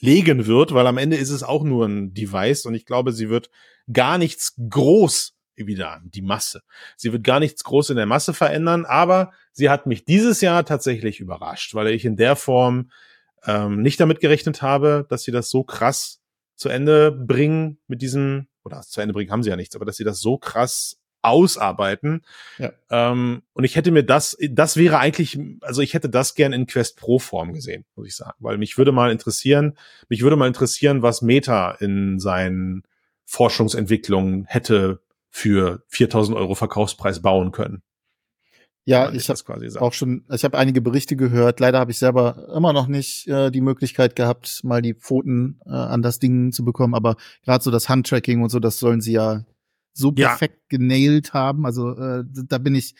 [0.00, 3.30] legen wird, weil am Ende ist es auch nur ein Device und ich glaube, sie
[3.30, 3.50] wird
[3.92, 6.62] gar nichts groß wieder die Masse.
[6.96, 10.64] Sie wird gar nichts groß in der Masse verändern, aber sie hat mich dieses Jahr
[10.64, 12.90] tatsächlich überrascht, weil ich in der Form
[13.44, 16.22] ähm, nicht damit gerechnet habe, dass sie das so krass
[16.56, 19.96] zu Ende bringen mit diesem, oder zu Ende bringen haben sie ja nichts, aber dass
[19.96, 22.22] sie das so krass ausarbeiten.
[22.58, 22.72] Ja.
[22.90, 26.66] Ähm, und ich hätte mir das, das wäre eigentlich, also ich hätte das gern in
[26.66, 29.76] Quest Pro Form gesehen, muss ich sagen, weil mich würde mal interessieren,
[30.08, 32.84] mich würde mal interessieren, was Meta in seinen
[33.26, 35.00] Forschungsentwicklungen hätte
[35.30, 37.82] für 4000 Euro Verkaufspreis bauen können.
[38.86, 41.60] Ja, ich habe auch schon, ich habe einige Berichte gehört.
[41.60, 45.70] Leider habe ich selber immer noch nicht äh, die Möglichkeit gehabt, mal die Pfoten äh,
[45.70, 46.94] an das Ding zu bekommen.
[46.94, 49.44] Aber gerade so das Handtracking und so, das sollen sie ja
[49.92, 50.28] so Ja.
[50.28, 51.66] perfekt genailt haben.
[51.66, 52.94] Also äh, da bin ich,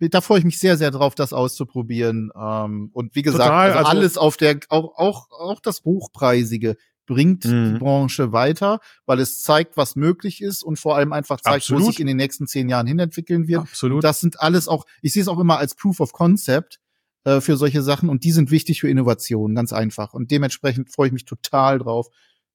[0.00, 2.30] da freue ich mich sehr, sehr drauf, das auszuprobieren.
[2.36, 6.76] Ähm, und wie gesagt, Total, also also- alles auf der, auch, auch, auch das Hochpreisige
[7.06, 7.74] bringt Mhm.
[7.74, 11.74] die Branche weiter, weil es zeigt, was möglich ist und vor allem einfach zeigt, wo
[11.74, 11.86] Absolut.
[11.86, 13.62] sich in den nächsten zehn Jahren hinentwickeln wird.
[13.62, 14.04] Absolut.
[14.04, 16.78] Das sind alles auch, ich sehe es auch immer als Proof of Concept
[17.24, 20.14] äh, für solche Sachen und die sind wichtig für Innovationen, ganz einfach.
[20.14, 22.08] Und dementsprechend freue ich mich total drauf.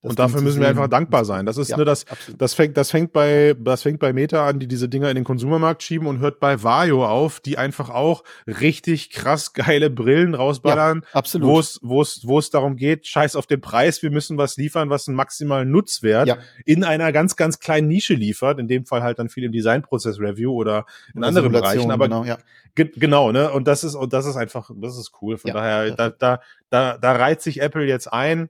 [0.08, 1.46] Das und dafür müssen wir einfach dankbar sein.
[1.46, 2.42] Das ist Ja, nur das, absolut.
[2.42, 5.24] das fängt, das fängt bei, das fängt bei Meta an, die diese Dinger in den
[5.24, 11.04] Konsumermarkt schieben und hört bei Vario auf, die einfach auch richtig krass geile Brillen rausballern,
[11.14, 11.48] absolut.
[11.48, 14.58] wo es, wo es, wo es darum geht, scheiß auf den Preis, wir müssen was
[14.58, 16.38] liefern, was einen maximalen Nutzwert Ja.
[16.66, 18.60] in einer ganz, ganz kleinen Nische liefert.
[18.60, 21.92] In dem Fall halt dann viel im Designprozess-Review oder in Oder anderen Bereichen.
[21.92, 22.38] Aber genau, ja.
[22.76, 23.52] Ge genau, ne?
[23.52, 25.38] Und das ist, und das ist einfach, das ist cool.
[25.38, 26.40] Von Ja, daher, da, da,
[26.70, 28.50] da, da reiht sich Apple jetzt ein.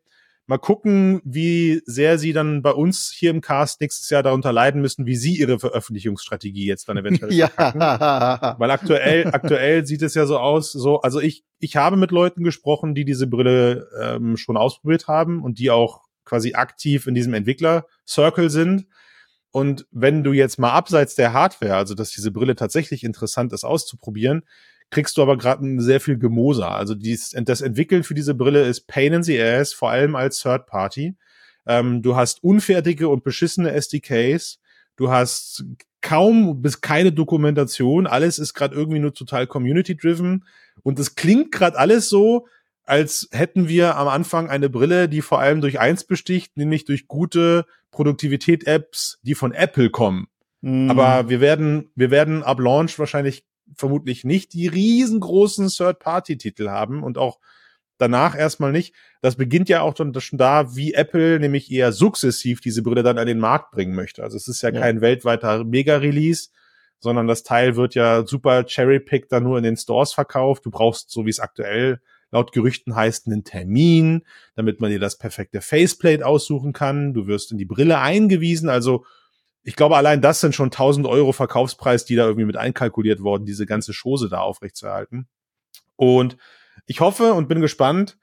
[0.49, 4.79] Mal gucken, wie sehr sie dann bei uns hier im Cast nächstes Jahr darunter leiden
[4.81, 7.81] müssen, wie sie ihre Veröffentlichungsstrategie jetzt dann eventuell verpacken.
[7.81, 8.55] Ja.
[8.57, 12.45] Weil aktuell, aktuell sieht es ja so aus, so, also ich, ich habe mit Leuten
[12.45, 17.33] gesprochen, die diese Brille ähm, schon ausprobiert haben und die auch quasi aktiv in diesem
[17.33, 18.85] Entwickler-Circle sind.
[19.51, 23.65] Und wenn du jetzt mal abseits der Hardware, also dass diese Brille tatsächlich interessant ist
[23.65, 24.43] auszuprobieren,
[24.89, 26.71] kriegst du aber gerade sehr viel Gemoser.
[26.71, 30.39] Also dies, das Entwickeln für diese Brille ist Pain in the Ass, vor allem als
[30.39, 31.15] Third Party.
[31.65, 34.59] Ähm, du hast unfertige und beschissene SDKs.
[34.95, 35.65] Du hast
[36.01, 38.07] kaum bis keine Dokumentation.
[38.07, 40.45] Alles ist gerade irgendwie nur total community-driven.
[40.83, 42.47] Und es klingt gerade alles so,
[42.85, 47.07] als hätten wir am Anfang eine Brille, die vor allem durch eins besticht, nämlich durch
[47.07, 50.27] gute Produktivität-Apps, die von Apple kommen.
[50.61, 50.89] Mhm.
[50.89, 53.43] Aber wir werden, wir werden ab Launch wahrscheinlich
[53.75, 57.39] vermutlich nicht die riesengroßen Third-Party-Titel haben und auch
[57.97, 58.93] danach erstmal nicht.
[59.21, 63.27] Das beginnt ja auch schon, da, wie Apple nämlich eher sukzessiv diese Brille dann an
[63.27, 64.23] den Markt bringen möchte.
[64.23, 64.79] Also es ist ja, Ja.
[64.81, 66.49] kein weltweiter Mega-Release,
[66.99, 70.65] sondern das Teil wird ja super cherry-picked dann nur in den Stores verkauft.
[70.65, 71.99] Du brauchst, so wie es aktuell
[72.31, 74.23] laut Gerüchten heißt, einen Termin,
[74.55, 77.13] damit man dir das perfekte Faceplate aussuchen kann.
[77.13, 78.69] Du wirst in die Brille eingewiesen.
[78.69, 79.05] Also
[79.67, 83.43] ich glaube, allein das sind schon 1000 Euro Verkaufspreis, die da irgendwie mit einkalkuliert worden,
[83.45, 85.27] diese ganze Chose da aufrechtzuerhalten.
[85.97, 86.37] Und
[86.85, 88.17] ich hoffe und bin gespannt,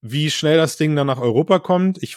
[0.00, 2.02] wie schnell das Ding dann nach Europa kommt.
[2.02, 2.16] Ich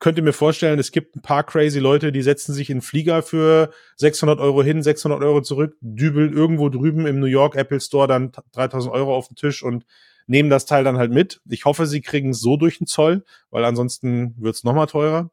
[0.00, 3.70] könnte mir vorstellen, es gibt ein paar crazy Leute, die setzen sich in Flieger für
[3.96, 8.32] 600 Euro hin, 600 Euro zurück, dübeln irgendwo drüben im New York Apple Store dann
[8.52, 9.86] 3000 Euro auf den Tisch und
[10.26, 11.40] nehmen das Teil dann halt mit.
[11.48, 15.30] Ich hoffe, sie kriegen es so durch den Zoll, weil ansonsten wird's noch mal teurer.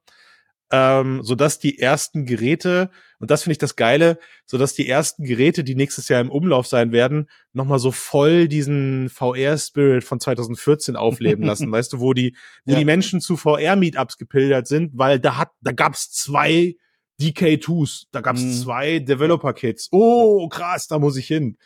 [0.73, 5.63] Ähm, sodass die ersten Geräte, und das finde ich das Geile, sodass die ersten Geräte,
[5.65, 11.43] die nächstes Jahr im Umlauf sein werden, nochmal so voll diesen VR-Spirit von 2014 aufleben
[11.43, 11.69] lassen.
[11.71, 12.79] weißt du, wo die, wo Ja.
[12.79, 16.75] die Menschen zu VR-Meetups gepildert sind, weil da hat, da gab's zwei
[17.19, 18.53] DK2s, da gab's Mhm.
[18.53, 19.89] zwei Developer-Kits.
[19.91, 21.57] Oh, krass, da muss ich hin.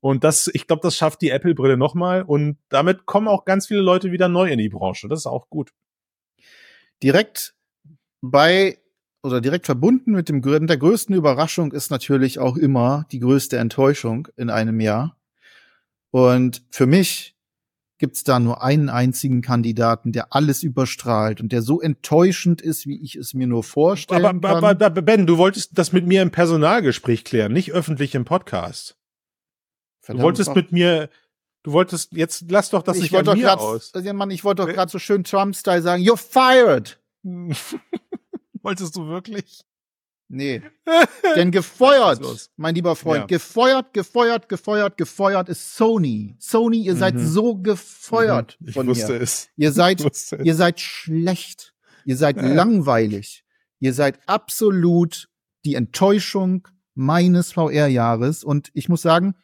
[0.00, 2.22] Und das, ich glaube, das schafft die Apple-Brille nochmal.
[2.22, 5.08] Und damit kommen auch ganz viele Leute wieder neu in die Branche.
[5.08, 5.70] Das ist auch gut.
[7.02, 7.54] Direkt
[8.20, 8.78] bei
[9.22, 14.28] oder direkt verbunden mit dem der größten Überraschung ist natürlich auch immer die größte Enttäuschung
[14.36, 15.16] in einem Jahr.
[16.10, 17.36] Und für mich
[17.98, 23.02] gibt's da nur einen einzigen Kandidaten, der alles überstrahlt und der so enttäuschend ist, wie
[23.02, 24.64] ich es mir nur vorstellen aber, kann.
[24.64, 28.96] Aber, aber Ben, du wolltest das mit mir im Personalgespräch klären, nicht öffentlich im Podcast.
[30.00, 31.10] Verdammt du wolltest mit mir,
[31.64, 33.92] du wolltest, jetzt lass doch das ich nicht an mir grad, aus.
[34.14, 36.98] Mann, ich wollte doch gerade so schön Trump-Style sagen, you're fired.
[38.62, 39.62] wolltest du wirklich?
[40.28, 40.62] Nee.
[41.36, 42.20] Denn gefeuert,
[42.56, 43.26] mein lieber Freund, ja.
[43.26, 46.36] gefeuert, gefeuert, gefeuert, gefeuert ist Sony.
[46.38, 46.98] Sony, ihr mhm.
[46.98, 48.68] seid so gefeuert mhm.
[48.68, 49.22] ich von wusste mir.
[49.22, 49.48] Es.
[49.56, 50.04] Ihr seid,
[50.44, 51.74] ihr seid schlecht.
[52.04, 52.46] Ihr seid ja.
[52.46, 53.44] langweilig.
[53.80, 55.28] Ihr seid absolut
[55.64, 58.44] die Enttäuschung meines VR-Jahres.
[58.44, 59.34] Und ich muss sagen,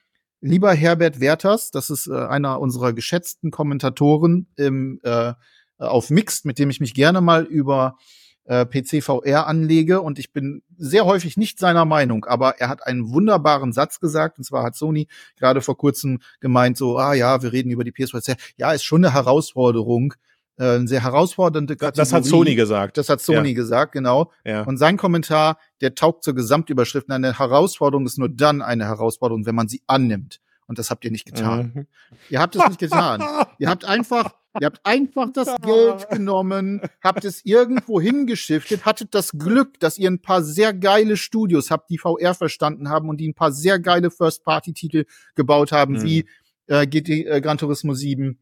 [0.46, 5.32] Lieber Herbert Werthers, das ist äh, einer unserer geschätzten Kommentatoren im, äh,
[5.78, 7.96] auf Mixed, mit dem ich mich gerne mal über
[8.44, 13.10] äh, PC-VR anlege und ich bin sehr häufig nicht seiner Meinung, aber er hat einen
[13.12, 17.52] wunderbaren Satz gesagt und zwar hat Sony gerade vor kurzem gemeint so, ah ja, wir
[17.52, 18.36] reden über die PS4.
[18.56, 20.14] Ja, ist schon eine Herausforderung,
[20.58, 21.96] äh, eine sehr herausfordernde Kategorie.
[21.96, 22.98] Das hat Sony gesagt.
[22.98, 23.54] Das hat Sony ja.
[23.54, 24.30] gesagt, genau.
[24.44, 24.62] Ja.
[24.62, 27.10] Und sein Kommentar, der taugt zur Gesamtüberschrift.
[27.10, 30.40] Eine Herausforderung ist nur dann eine Herausforderung, wenn man sie annimmt.
[30.66, 31.72] Und das habt ihr nicht getan.
[31.74, 31.86] Mhm.
[32.30, 33.22] Ihr habt es nicht getan.
[33.58, 39.32] ihr habt einfach, ihr habt einfach das Geld genommen, habt es irgendwo hingeschiftet, hattet das
[39.32, 43.28] Glück, dass ihr ein paar sehr geile Studios habt, die VR verstanden haben und die
[43.28, 46.02] ein paar sehr geile First-Party-Titel gebaut haben, mhm.
[46.02, 46.28] wie
[46.66, 48.38] äh, GT, äh, Gran Turismo 7,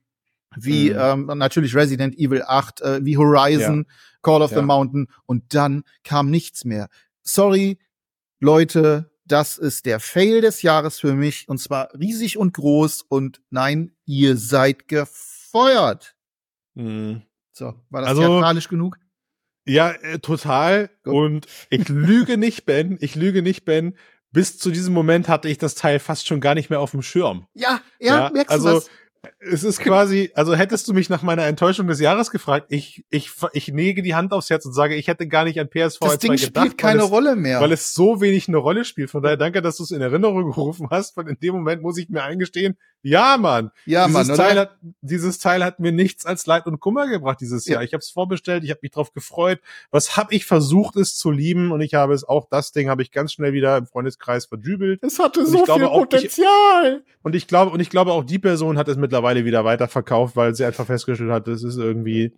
[0.56, 0.98] wie mhm.
[0.98, 3.94] ähm, natürlich Resident Evil 8, äh, wie Horizon, ja.
[4.22, 4.58] Call of ja.
[4.60, 6.88] the Mountain und dann kam nichts mehr.
[7.22, 7.78] Sorry,
[8.40, 13.40] Leute, das ist der Fail des Jahres für mich und zwar riesig und groß und
[13.50, 14.88] nein, ihr seid
[15.53, 16.16] gefeuert.
[16.74, 17.22] Mhm.
[17.53, 18.98] So, war das also, theatralisch genug?
[19.66, 20.90] Ja, äh, total.
[21.05, 21.14] Gut.
[21.14, 22.96] Und ich lüge nicht, Ben.
[23.00, 23.96] Ich lüge nicht, Ben.
[24.32, 27.03] Bis zu diesem Moment hatte ich das Teil fast schon gar nicht mehr auf dem
[27.03, 27.46] Schirm.
[27.53, 28.90] Ja, ja, ja merkst also, du was?
[29.39, 33.31] Es ist quasi, also hättest du mich nach meiner Enttäuschung des Jahres gefragt, ich, ich,
[33.53, 36.18] ich nege die Hand aufs Herz und sage, ich hätte gar nicht an PSV das
[36.18, 37.61] Ding gedacht, spielt keine es, Rolle mehr.
[37.61, 39.11] Weil es so wenig eine Rolle spielt.
[39.11, 41.99] Von daher danke, dass du es in Erinnerung gerufen hast, weil in dem Moment muss
[41.99, 43.73] ich mir eingestehen, ja, Mann.
[43.85, 47.41] Ja, dieses Mann, Teil hat, dieses Teil hat mir nichts als Leid und Kummer gebracht
[47.41, 47.75] dieses ja.
[47.75, 47.83] Jahr.
[47.83, 49.61] Ich habe es vorbestellt, ich habe mich drauf gefreut.
[49.91, 53.03] Was habe ich versucht, es zu lieben und ich habe es auch das Ding habe
[53.03, 55.03] ich ganz schnell wieder im Freundeskreis verdübelt.
[55.03, 57.03] Es hatte so viel Potenzial.
[57.05, 60.36] Ich, und ich glaube und ich glaube auch die Person hat es mittlerweile wieder weiterverkauft,
[60.36, 62.32] weil sie einfach festgestellt hat, es ist irgendwie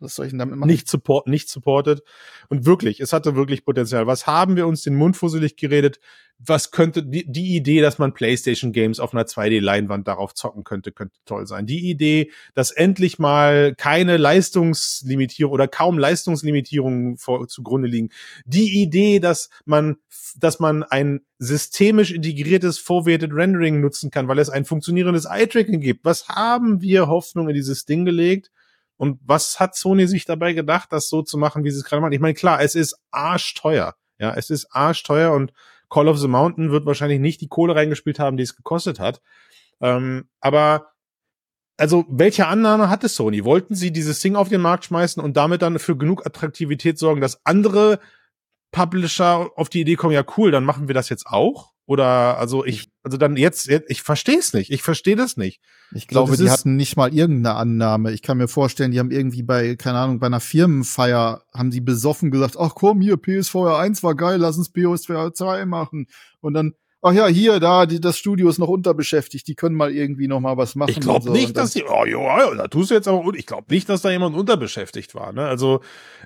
[0.67, 2.03] nicht support nicht supported
[2.49, 4.09] und wirklich, es hatte wirklich Potenzial.
[4.09, 6.01] Was haben wir uns den Mund fusselig geredet?
[6.47, 10.93] Was könnte die, die Idee, dass man PlayStation Games auf einer 2D-Leinwand darauf zocken könnte,
[10.93, 11.67] könnte toll sein.
[11.67, 18.11] Die Idee, dass endlich mal keine Leistungslimitierung oder kaum Leistungslimitierungen vor, zugrunde liegen.
[18.45, 19.97] Die Idee, dass man,
[20.37, 26.05] dass man ein systemisch integriertes Forwarded Rendering nutzen kann, weil es ein funktionierendes Eye-Tracking gibt.
[26.05, 28.51] Was haben wir Hoffnung in dieses Ding gelegt?
[28.97, 32.01] Und was hat Sony sich dabei gedacht, das so zu machen, wie sie es gerade
[32.01, 32.13] machen?
[32.13, 33.95] Ich meine, klar, es ist arschteuer.
[34.19, 35.53] Ja, es ist arschteuer und
[35.95, 39.23] Call of the Mountain wird wahrscheinlich nicht die Kohle reingespielt haben, die es gekostet hat.
[39.81, 40.89] Ähm, aber
[41.77, 43.45] also welche Annahme hatte Sony?
[43.45, 47.21] Wollten sie dieses Ding auf den Markt schmeißen und damit dann für genug Attraktivität sorgen,
[47.21, 48.01] dass andere
[48.73, 51.74] Publisher auf die Idee kommen, ja cool, dann machen wir das jetzt auch?
[51.87, 54.71] Oder also ich, also dann jetzt, ich verstehe es nicht.
[54.71, 55.61] Ich verstehe das nicht.
[55.93, 58.13] Ich glaube, also, die hatten nicht mal irgendeine Annahme.
[58.13, 61.83] Ich kann mir vorstellen, die haben irgendwie bei, keine Ahnung, bei einer Firmenfeier haben die
[61.83, 66.07] besoffen gesagt, ach komm, hier, PSVR 1 war geil, lass uns PSVR 2 machen.
[66.41, 66.73] Und dann,
[67.03, 70.41] ach ja, hier, da, die, das Studio ist noch unterbeschäftigt, die können mal irgendwie noch
[70.41, 70.91] mal was machen.
[70.91, 71.33] Ich glaube so.
[71.33, 74.11] nicht, dass die, oh ja, da tust du jetzt aber, ich glaube nicht, dass da
[74.11, 75.35] jemand unterbeschäftigt war.
[75.35, 75.47] Ne?
[75.47, 75.81] Also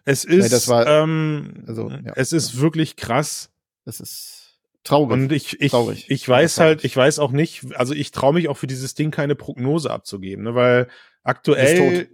[0.05, 2.13] es ist, nee, das war, ähm, also, ja.
[2.15, 3.51] es ist wirklich krass.
[3.85, 4.38] Es ist
[4.85, 5.13] Traurig.
[5.13, 6.07] Und ich, ich, Traurig.
[6.09, 9.11] ich weiß halt, ich weiß auch nicht, also ich traue mich auch für dieses Ding
[9.11, 10.89] keine Prognose abzugeben, ne, weil
[11.23, 12.09] aktuell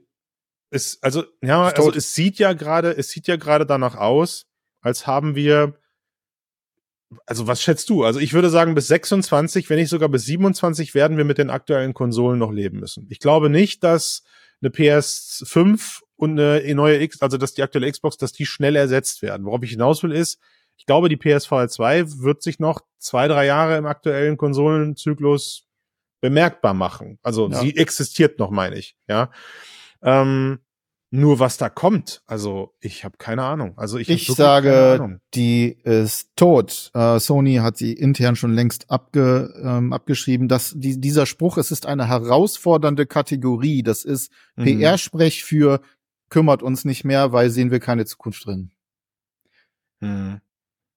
[0.71, 1.97] ist, ist also, ja, ist also tot.
[1.97, 4.47] es sieht ja gerade, es sieht ja gerade danach aus,
[4.81, 5.79] als haben wir,
[7.27, 8.03] also was schätzt du?
[8.03, 11.51] Also ich würde sagen, bis 26, wenn nicht sogar bis 27 werden wir mit den
[11.51, 13.07] aktuellen Konsolen noch leben müssen.
[13.11, 14.25] Ich glaube nicht, dass
[14.61, 19.23] eine PS5 und eine neue X, also dass die aktuelle Xbox, dass die schnell ersetzt
[19.23, 19.47] werden.
[19.47, 20.41] Worauf ich hinaus will, ist,
[20.77, 25.67] ich glaube, die PSVR 2 wird sich noch zwei, drei Jahre im aktuellen Konsolenzyklus
[26.21, 27.19] bemerkbar machen.
[27.23, 27.61] Also ja.
[27.61, 28.97] sie existiert noch, meine ich.
[29.09, 29.31] Ja.
[30.03, 30.61] Ähm,
[31.11, 33.75] Nur was da kommt, also ich habe keine Ahnung.
[33.77, 36.91] Also ich, ich sage, die ist tot.
[36.95, 41.71] Äh, Sony hat sie intern schon längst abge, ähm, abgeschrieben, dass die, dieser Spruch, es
[41.71, 43.83] ist eine herausfordernde Kategorie.
[43.83, 44.65] Das ist mhm.
[44.65, 45.81] PR-Sprech für
[46.31, 48.73] kümmert uns nicht mehr, weil sehen wir keine Zukunft drin.
[50.01, 50.41] Mhm.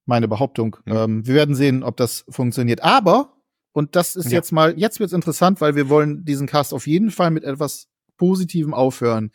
[0.08, 0.78] Meine Behauptung.
[0.86, 0.96] Mhm.
[0.96, 2.84] Ähm, wir werden sehen, ob das funktioniert.
[2.84, 3.38] Aber
[3.78, 4.32] und das ist ja.
[4.32, 7.90] jetzt mal, jetzt wird's interessant, weil wir wollen diesen Cast auf jeden Fall mit etwas
[8.18, 9.32] Positivem aufhören.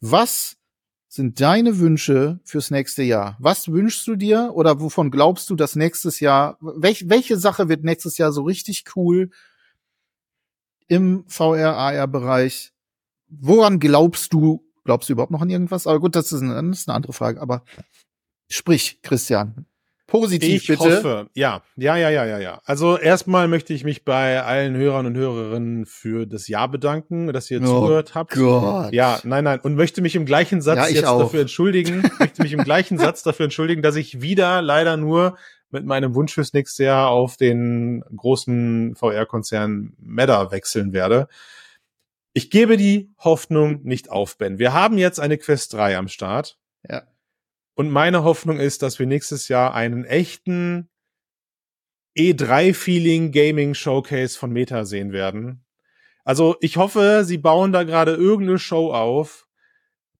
[0.00, 0.56] Was
[1.06, 3.36] sind deine Wünsche fürs nächste Jahr?
[3.38, 7.84] Was wünschst du dir oder wovon glaubst du, dass nächstes Jahr, welch, welche Sache wird
[7.84, 9.30] nächstes Jahr so richtig cool
[10.88, 12.72] im VR, AR-Bereich?
[13.28, 15.86] Woran glaubst du, glaubst du überhaupt noch an irgendwas?
[15.86, 17.40] Aber gut, das ist eine, das ist eine andere Frage.
[17.40, 17.64] Aber
[18.48, 19.66] sprich, Christian,
[20.06, 20.96] Positiv ich bitte.
[20.98, 22.60] Hoffe, ja, ja, ja, ja, ja, ja.
[22.64, 27.50] Also erstmal möchte ich mich bei allen Hörern und Hörerinnen für das Jahr bedanken, dass
[27.50, 28.32] ihr oh zugehört habt.
[28.32, 28.92] Gott.
[28.92, 29.58] Ja, nein, nein.
[29.60, 31.18] Und möchte mich im gleichen Satz ja, jetzt auch.
[31.18, 35.36] dafür entschuldigen, möchte mich im gleichen Satz dafür entschuldigen, dass ich wieder leider nur
[35.70, 41.26] mit meinem Wunsch fürs nächste Jahr auf den großen VR-Konzern Meta wechseln werde.
[42.32, 44.60] Ich gebe die Hoffnung nicht auf, Ben.
[44.60, 46.58] Wir haben jetzt eine Quest 3 am Start.
[46.88, 47.02] Ja.
[47.76, 50.88] Und meine Hoffnung ist, dass wir nächstes Jahr einen echten
[52.16, 55.62] E3-Feeling Gaming Showcase von Meta sehen werden.
[56.24, 59.46] Also ich hoffe, sie bauen da gerade irgendeine Show auf,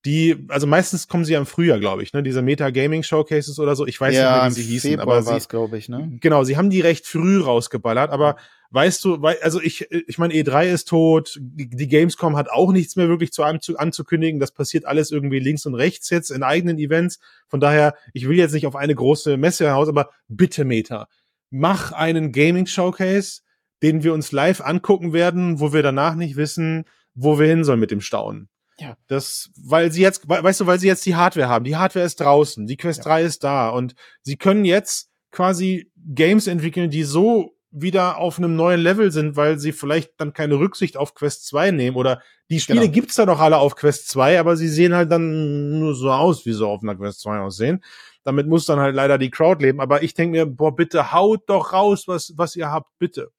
[0.05, 3.59] die, also meistens kommen sie ja im Frühjahr, glaube ich, ne, diese Meta Gaming Showcases
[3.59, 3.87] oder so.
[3.87, 6.13] Ich weiß ja, nicht mehr, wie sie hießen, Februar aber sie, glaube ich, ne?
[6.21, 8.37] Genau, sie haben die recht früh rausgeballert, aber
[8.71, 12.73] weißt du, weil, also ich, ich meine, E3 ist tot, die, die Gamescom hat auch
[12.73, 14.41] nichts mehr wirklich zu, anzu, anzukündigen.
[14.41, 17.19] Das passiert alles irgendwie links und rechts jetzt in eigenen Events.
[17.49, 21.09] Von daher, ich will jetzt nicht auf eine große Messe heraus, aber bitte Meta,
[21.51, 23.43] mach einen Gaming Showcase,
[23.83, 27.81] den wir uns live angucken werden, wo wir danach nicht wissen, wo wir hin sollen
[27.81, 28.49] mit dem Staunen.
[28.79, 28.97] Ja.
[29.07, 31.65] Das, weil sie jetzt, weißt du, weil sie jetzt die Hardware haben.
[31.65, 33.05] Die Hardware ist draußen, die Quest ja.
[33.05, 38.57] 3 ist da und sie können jetzt quasi Games entwickeln, die so wieder auf einem
[38.57, 42.61] neuen Level sind, weil sie vielleicht dann keine Rücksicht auf Quest 2 nehmen oder die
[42.61, 42.93] Spiele genau.
[42.93, 46.47] gibt's da doch alle auf Quest 2, aber sie sehen halt dann nur so aus,
[46.47, 47.83] wie sie auf einer Quest 2 aussehen.
[48.25, 51.49] Damit muss dann halt leider die Crowd leben, aber ich denke mir, boah, bitte haut
[51.49, 53.31] doch raus, was was ihr habt, bitte.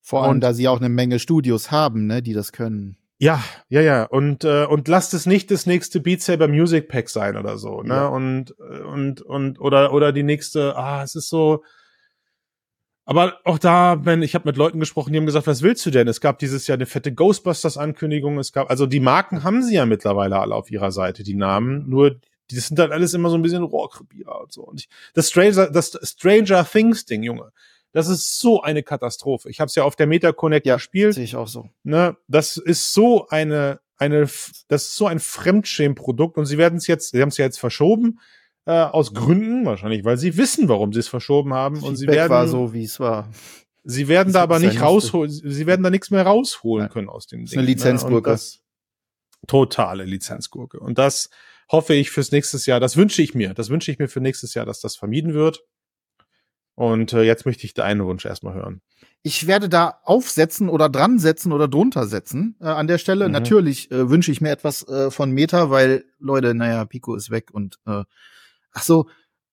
[0.00, 2.96] Vor allem, und, da sie auch eine Menge Studios haben, ne, die das können.
[3.18, 4.04] Ja, ja, ja.
[4.04, 7.82] Und, äh, und lasst es nicht das nächste Beat Saber Music Pack sein oder so,
[7.82, 7.94] ne?
[7.94, 8.06] Ja.
[8.06, 11.62] Und, und, und, oder, oder die nächste, ah, es ist so.
[13.10, 15.90] Aber auch da, wenn, ich habe mit Leuten gesprochen, die haben gesagt, was willst du
[15.90, 16.06] denn?
[16.06, 19.84] Es gab dieses Jahr eine fette Ghostbusters-Ankündigung, es gab, also die Marken haben sie ja
[19.84, 23.42] mittlerweile alle auf ihrer Seite, die Namen, nur das sind halt alles immer so ein
[23.42, 24.62] bisschen Rohrkrepierer und so.
[24.62, 27.50] Und ich, das Stranger, das Stranger Things Ding, Junge.
[27.90, 29.50] Das ist so eine Katastrophe.
[29.50, 31.14] Ich habe es ja auf der Meta Connect ja, gespielt.
[31.14, 31.68] Sehe ich auch so.
[31.82, 34.28] Ne, das ist so eine eine
[34.68, 37.58] das ist so ein Fremdschämen-Produkt und sie werden es jetzt, sie haben es ja jetzt
[37.58, 38.20] verschoben
[38.66, 42.06] äh, aus Gründen wahrscheinlich, weil sie wissen, warum sie es verschoben haben Feedback und sie
[42.06, 43.28] werden war so wie es war.
[43.82, 46.92] Sie werden das da aber nicht rausholen, sie werden da nichts mehr rausholen ja.
[46.92, 47.58] können aus dem Ding.
[47.58, 48.30] Eine Lizenzgurke.
[48.30, 48.38] Ne?
[49.46, 50.78] totale Lizenzgurke.
[50.78, 51.30] Und das
[51.70, 54.54] hoffe ich fürs nächste Jahr, das wünsche ich mir, das wünsche ich mir für nächstes
[54.54, 55.64] Jahr, dass das vermieden wird.
[56.74, 58.80] Und äh, jetzt möchte ich deinen Wunsch erstmal hören.
[59.22, 63.26] Ich werde da aufsetzen oder dran setzen oder drunter setzen äh, an der Stelle.
[63.26, 63.32] Mhm.
[63.32, 67.50] Natürlich äh, wünsche ich mir etwas äh, von Meta, weil Leute, naja, Pico ist weg
[67.52, 68.04] und äh,
[68.72, 69.08] ach so,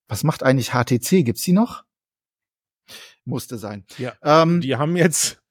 [0.07, 1.23] was macht eigentlich HTC?
[1.25, 1.83] Gibt's die noch?
[3.25, 3.85] Musste sein.
[3.97, 4.13] Ja.
[4.23, 5.41] Ähm, die haben jetzt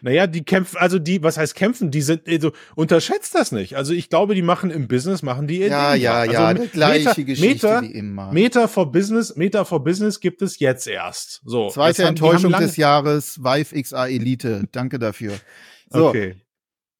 [0.00, 1.90] naja, die kämpfen, also die, was heißt kämpfen?
[1.90, 3.76] Die sind, also unterschätzt das nicht.
[3.76, 7.08] Also ich glaube, die machen im Business, machen die Ja, ja, also ja, die gleiche
[7.08, 8.32] Meta, Geschichte Meta, wie immer.
[8.32, 11.40] Meta for Business, Meta for Business gibt es jetzt erst.
[11.44, 11.68] So.
[11.68, 14.64] Zweite haben, Enttäuschung des Jahres, Vive XA Elite.
[14.72, 15.38] Danke dafür.
[15.90, 16.08] So.
[16.08, 16.36] Okay.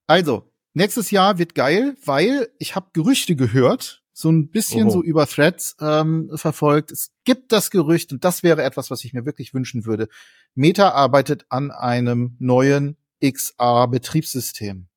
[0.07, 4.95] Also, nächstes Jahr wird geil, weil ich habe Gerüchte gehört, so ein bisschen Oho.
[4.95, 6.91] so über Threads ähm, verfolgt.
[6.91, 10.09] Es gibt das Gerücht, und das wäre etwas, was ich mir wirklich wünschen würde.
[10.57, 14.89] Meta arbeitet an einem neuen XR-Betriebssystem.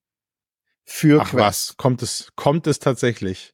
[0.86, 1.40] Für Ach Quest.
[1.40, 3.54] was, kommt es, kommt es tatsächlich?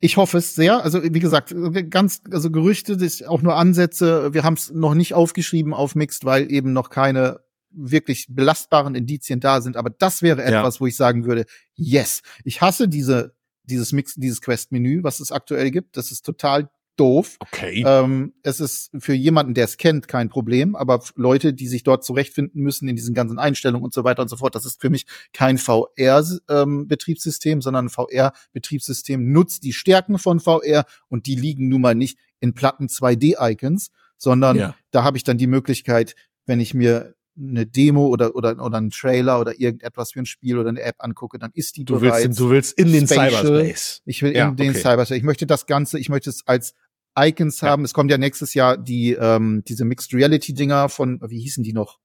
[0.00, 0.84] Ich hoffe es sehr.
[0.84, 1.54] Also wie gesagt,
[1.88, 4.34] ganz also Gerüchte, das ist auch nur Ansätze.
[4.34, 7.40] Wir haben es noch nicht aufgeschrieben auf Mixed, weil eben noch keine
[7.70, 9.78] wirklich belastbaren Indizien da sind.
[9.78, 10.80] Aber das wäre etwas, ja.
[10.80, 13.37] wo ich sagen würde: Yes, ich hasse diese
[13.68, 15.96] dieses Mix, dieses Quest-Menü, was es aktuell gibt.
[15.96, 17.36] Das ist total doof.
[17.40, 17.82] Okay.
[17.86, 22.04] Ähm, es ist für jemanden, der es kennt, kein Problem, aber Leute, die sich dort
[22.04, 24.90] zurechtfinden müssen in diesen ganzen Einstellungen und so weiter und so fort, das ist für
[24.90, 31.68] mich kein VR-Betriebssystem, ähm, sondern ein VR-Betriebssystem nutzt die Stärken von VR und die liegen
[31.68, 34.74] nun mal nicht in platten 2D-Icons, sondern ja.
[34.90, 36.14] da habe ich dann die Möglichkeit,
[36.46, 40.58] wenn ich mir eine Demo oder, oder, oder einen Trailer oder irgendetwas für ein Spiel
[40.58, 43.44] oder eine App angucke, dann ist die Du bereits willst, du willst in den spatial.
[43.44, 44.02] Cyberspace.
[44.04, 44.78] Ich will Ja, in den okay.
[44.80, 45.16] Cyberspace.
[45.16, 46.74] Ich möchte das Ganze, ich möchte es als
[47.18, 47.68] Icons Ja.
[47.70, 47.84] haben.
[47.84, 51.72] Es kommt ja nächstes Jahr die, ähm, diese Mixed Reality Dinger von, wie hießen die
[51.72, 51.98] noch?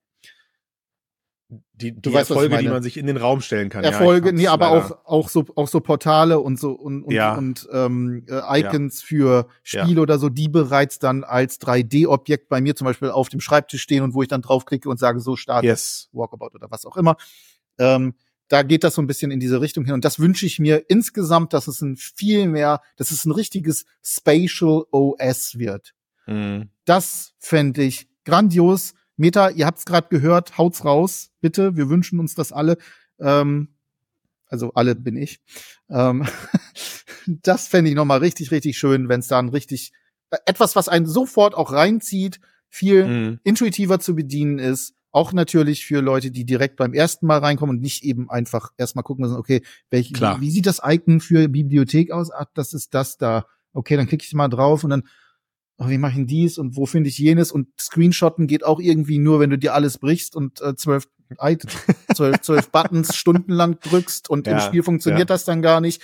[1.76, 3.84] Die, die weißt, Erfolge, die man sich in den Raum stellen kann.
[3.84, 4.86] Ja, Erfolge, hab's nee, aber leider.
[4.86, 7.36] auch, auch so, auch so Portale und so und, und, Ja.
[7.36, 12.76] und ähm, äh, Icons für Spiele oder so, die bereits dann als 3D-Objekt bei mir
[12.76, 15.64] zum Beispiel auf dem Schreibtisch stehen und wo ich dann draufklicke und sage, so start
[15.64, 16.10] Yes.
[16.14, 17.18] Walkabout oder was auch immer.
[17.78, 18.14] Ähm,
[18.50, 19.96] da geht das so ein bisschen in diese Richtung hin.
[19.96, 23.86] Und das wünsche ich mir insgesamt, dass es ein viel mehr, dass es ein richtiges
[24.04, 25.94] Spatial OS wird.
[26.28, 26.70] Mhm.
[26.86, 28.94] Das fände ich grandios.
[29.18, 31.76] Meta, ihr habt's gerade gehört, haut's raus, bitte.
[31.78, 32.78] Wir wünschen uns das alle.
[33.20, 33.70] Ähm,
[34.48, 35.40] also alle bin ich.
[35.90, 36.26] Ähm,
[37.28, 39.92] das fände ich nochmal richtig, richtig schön, wenn es dann richtig
[40.46, 42.40] etwas, was einen sofort auch reinzieht,
[42.70, 43.40] viel Mhm.
[43.44, 44.96] intuitiver zu bedienen ist.
[45.12, 49.04] Auch natürlich für Leute, die direkt beim ersten Mal reinkommen und nicht eben einfach erstmal
[49.04, 49.62] gucken müssen, okay,
[49.92, 50.38] welche, Klar.
[50.42, 52.32] wie, wie sieht das Icon für Bibliothek aus?
[52.32, 53.46] Ach, das ist das da.
[53.74, 55.04] Okay, dann klicke ich mal drauf und dann,
[55.86, 57.52] oh, wie mache ich dies und wo finde ich jenes?
[57.52, 61.08] Und Screenshotten geht auch irgendwie nur, wenn du dir alles brichst und äh, zwölf,
[62.16, 65.34] zwölf, zwölf Buttons stundenlang drückst und im Ja, Spiel funktioniert ja.
[65.34, 66.02] das dann gar nicht.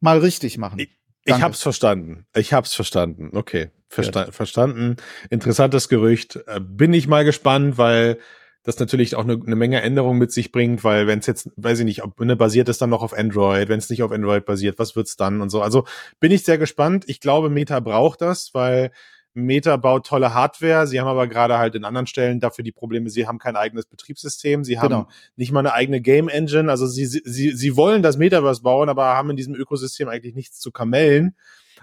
[0.00, 0.78] Mal richtig machen.
[0.78, 0.88] Ich
[1.24, 1.44] Danke.
[1.44, 2.26] hab's verstanden.
[2.34, 3.36] Ich hab's verstanden.
[3.36, 3.70] Okay.
[3.88, 4.96] Versta verstanden.
[5.30, 6.36] Interessantes Gerücht.
[6.46, 8.18] Äh, Bin ich mal gespannt, weil
[8.62, 11.78] das natürlich auch eine, eine Menge Änderungen mit sich bringt, weil wenn es jetzt, weiß
[11.80, 14.44] ich nicht, ob ne, basiert es dann noch auf Android, wenn es nicht auf Android
[14.44, 15.62] basiert, was wird's dann und so.
[15.62, 15.84] Also
[16.20, 17.04] bin ich sehr gespannt.
[17.06, 18.90] Ich glaube, Meta braucht das, weil
[19.32, 20.86] Meta baut tolle Hardware.
[20.86, 23.86] Sie haben aber gerade halt in anderen Stellen dafür die Probleme, sie haben kein eigenes
[23.86, 25.08] Betriebssystem, sie haben Genau.
[25.36, 26.70] nicht mal eine eigene Game Engine.
[26.70, 30.34] Also sie, sie, sie sie wollen das Metaverse bauen, aber haben in diesem Ökosystem eigentlich
[30.34, 31.36] nichts zu kamellen,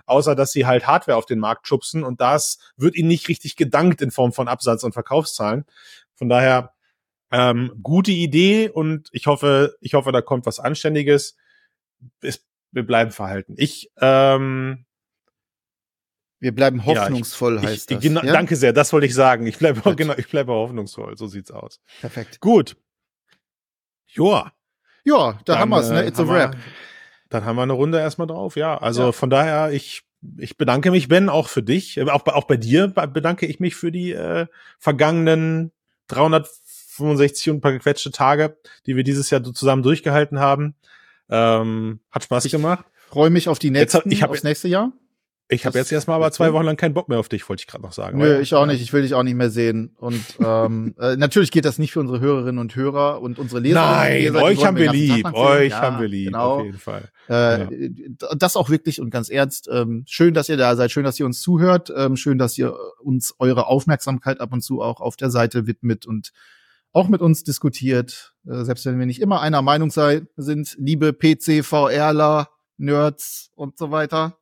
[0.06, 3.56] außer dass sie halt Hardware auf den Markt schubsen und das wird ihnen nicht richtig
[3.56, 5.66] gedankt in Form von Absatz und Verkaufszahlen.
[6.18, 6.74] Von daher
[7.32, 11.36] ähm, gute Idee und ich hoffe, ich hoffe, da kommt was Anständiges.
[12.22, 13.56] Es, wir bleiben verhalten.
[13.58, 14.86] Ich ähm,
[16.40, 18.04] Wir bleiben Ja, ich- hoffnungsvoll, heißt ich, das.
[18.04, 18.32] genau, ja?
[18.34, 19.46] danke sehr, das wollte ich sagen.
[19.48, 21.18] Ich bleibe genau, ich bleibe hoffnungsvoll.
[21.18, 21.82] So sieht's aus.
[22.02, 22.40] Perfekt.
[22.40, 22.78] Gut.
[24.08, 24.54] Joa.
[25.04, 26.04] Ja, da Dann, haben wir's, ne?
[26.04, 26.58] äh, It's a wir- wrap.
[27.30, 28.78] Dann haben wir eine Runde erstmal drauf, ja.
[28.78, 29.12] Also Ja.
[29.12, 30.04] von daher, ich,
[30.38, 31.98] ich bedanke mich, Ben, auch für dich.
[31.98, 34.48] Äh, Auch bei, auch bei dir be- bedanke ich mich für die äh,
[34.80, 35.72] vergangenen
[36.08, 40.76] 365 und ein paar gequetschte Tage, die wir dieses Jahr zusammen durchgehalten haben.
[41.30, 42.86] Ähm, hat Spaß Ich- gemacht.
[43.10, 44.92] Freue mich auf die Jetzt nächsten, hab- ich hab- aufs nächste Jahr.
[45.50, 46.52] Ich habe jetzt erstmal aber zwei.
[46.52, 48.18] Wochen lang keinen Bock mehr auf dich, wollte ich gerade noch sagen.
[48.18, 48.82] Nö, ich auch nicht.
[48.82, 49.96] Ich will dich auch nicht mehr sehen.
[49.98, 53.80] Und ähm, äh, natürlich geht das nicht für unsere Hörerinnen und Hörer und unsere Leser.
[53.80, 55.26] Nein, Leser, euch haben wir lieb.
[55.34, 56.58] Euch Ja, haben wir lieb, Genau.
[56.58, 57.10] auf jeden Fall.
[57.28, 57.68] Äh,
[58.38, 59.70] Das auch wirklich und ganz ernst.
[59.72, 60.92] Ähm, schön, dass ihr da seid.
[60.92, 61.94] Schön, dass ihr uns zuhört.
[61.96, 66.06] Ähm, schön, dass ihr uns eure Aufmerksamkeit ab und zu auch auf der Seite widmet
[66.06, 66.32] und
[66.92, 68.34] auch mit uns diskutiert.
[68.46, 73.92] Äh, selbst wenn wir nicht immer einer Meinung sei, sind, liebe PC-VRler, Nerds und so
[73.92, 74.38] weiter.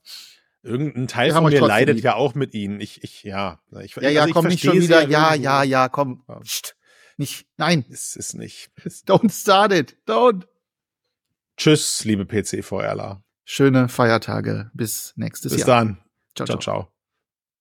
[0.66, 2.06] Irgendein Teil von mir leidet lieb.
[2.06, 2.82] ja auch mit ihnen.
[2.82, 3.60] Ich, ich, ja.
[3.84, 5.08] Ich, Ja, ja, also ich komm nicht schon wieder.
[5.08, 5.44] Ja, irgendwo.
[5.44, 6.24] ja, ja, komm.
[6.28, 6.40] Ja.
[6.40, 6.76] Psst.
[7.18, 7.86] Nicht, nein.
[7.92, 8.72] Es ist nicht.
[9.06, 9.96] Don't start it.
[10.08, 10.48] Don't.
[11.56, 13.24] Tschüss, liebe PC-VRler.
[13.44, 14.72] Schöne Feiertage.
[14.74, 15.68] Bis nächstes Bis Jahr.
[15.68, 15.98] dann.
[16.36, 16.58] Ciao, ciao.
[16.58, 16.82] ciao.
[16.82, 16.95] ciao.